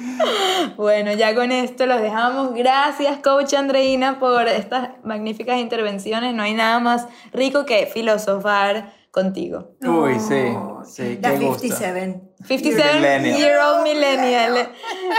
[0.76, 2.54] Bueno, ya con esto los dejamos.
[2.54, 6.34] Gracias, coach Andreina, por estas magníficas intervenciones.
[6.34, 9.76] No hay nada más rico que filosofar contigo.
[9.82, 11.60] Uy, sí, sí, La qué gusto.
[11.60, 12.20] 57.
[12.48, 13.38] 57 Millennial.
[13.38, 14.72] year old millennial.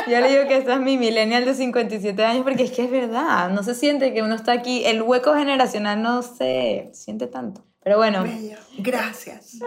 [0.09, 2.91] Yo le digo que esta es mi millennial de 57 años porque es que es
[2.91, 7.63] verdad, no se siente que uno está aquí, el hueco generacional no se siente tanto.
[7.83, 8.57] Pero bueno, Bello.
[8.79, 9.59] Gracias.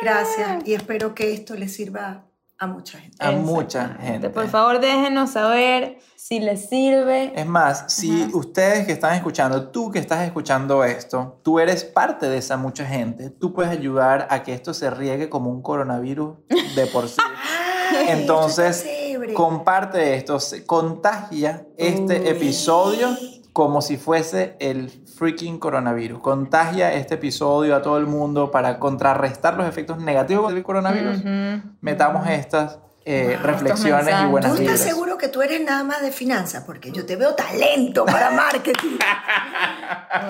[0.00, 0.66] Gracias.
[0.66, 2.24] Y espero que esto le sirva
[2.58, 3.16] a mucha gente.
[3.20, 4.30] A mucha gente.
[4.30, 7.32] Por favor, déjenos saber si les sirve.
[7.34, 12.26] Es más, si ustedes que están escuchando, tú que estás escuchando esto, tú eres parte
[12.28, 16.36] de esa mucha gente, tú puedes ayudar a que esto se riegue como un coronavirus
[16.76, 17.20] de por sí.
[18.08, 18.86] Entonces,
[19.34, 22.28] comparte esto, se- contagia este Uy.
[22.28, 23.08] episodio
[23.54, 26.18] como si fuese el freaking coronavirus.
[26.18, 31.18] Contagia este episodio a todo el mundo para contrarrestar los efectos negativos del coronavirus.
[31.18, 31.62] Ujú.
[31.80, 36.02] Metamos estas eh, Wow, reflexiones y buenas ¿Tú estás seguro que tú eres nada más
[36.02, 36.64] de finanzas?
[36.64, 38.98] Porque yo te veo talento para marketing.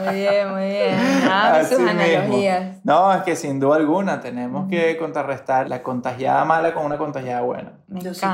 [0.04, 0.94] Muy bien, muy bien.
[1.30, 2.84] Ah, sus analogías.
[2.84, 7.40] No, es que sin duda alguna tenemos que contrarrestar la contagiada mala con una contagiada
[7.40, 7.72] buena.
[7.86, 8.26] Me Yo sí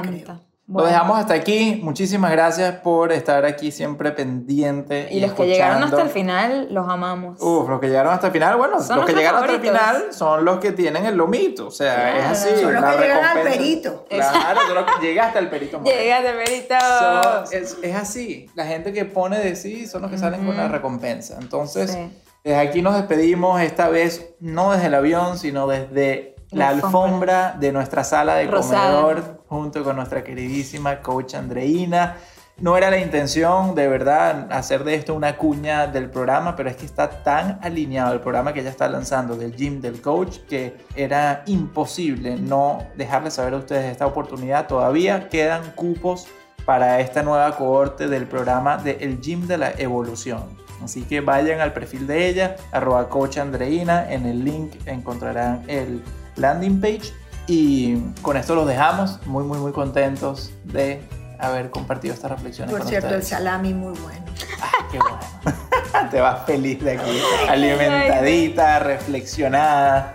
[0.73, 1.81] Lo dejamos hasta aquí.
[1.83, 5.09] Muchísimas gracias por estar aquí siempre pendiente.
[5.11, 7.41] Y los que llegaron hasta el final, los amamos.
[7.41, 10.05] Uf, los que llegaron hasta el final, bueno, Son los que llegaron hasta el final
[10.13, 11.67] son los que tienen el lomito.
[11.67, 12.19] O sea, Claro.
[12.19, 12.61] es así.
[12.63, 14.05] Son los la que llegan al perito.
[14.09, 15.81] Claro, son los que llega hasta el perito.
[15.81, 16.01] Moreno.
[16.01, 16.75] Llega de verito.
[16.81, 18.47] So, es, es así.
[18.55, 21.37] La gente que pone de sí son los que salen con la recompensa.
[21.41, 22.11] Entonces, Sí.
[22.45, 27.05] desde aquí nos despedimos, esta vez no desde el avión, sino desde la alfombra.
[27.05, 29.03] alfombra de nuestra sala de Rosada.
[29.03, 32.17] comedor, junto con nuestra queridísima coach Andreina.
[32.59, 36.77] No era la intención, de verdad, hacer de esto una cuña del programa, pero es
[36.77, 40.77] que está tan alineado el programa que ella está lanzando del gym del coach que
[40.95, 44.67] era imposible no dejarles saber a ustedes esta oportunidad.
[44.67, 46.29] Todavía quedan cupos
[46.67, 50.43] para esta nueva cohorte del programa de El Gym de la Evolución.
[50.85, 56.03] Así que vayan al perfil de ella, arroba coach Andreina, en el link encontrarán el
[56.37, 57.13] landing page
[57.47, 61.03] y con esto los dejamos muy muy muy contentos de
[61.41, 64.25] haber compartido estas reflexiones Por con cierto, el salami muy bueno.
[64.61, 66.11] Ah, qué bueno.
[66.11, 67.19] Te vas feliz de aquí,
[67.49, 70.13] alimentadita, reflexionada.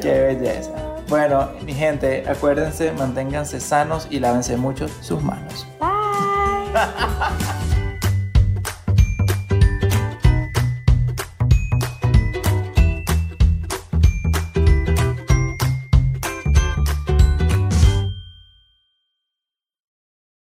[0.00, 0.70] Qué belleza.
[1.08, 5.66] Bueno, mi gente, acuérdense, manténganse sanos y lávense mucho sus manos.
[5.78, 5.90] Bye.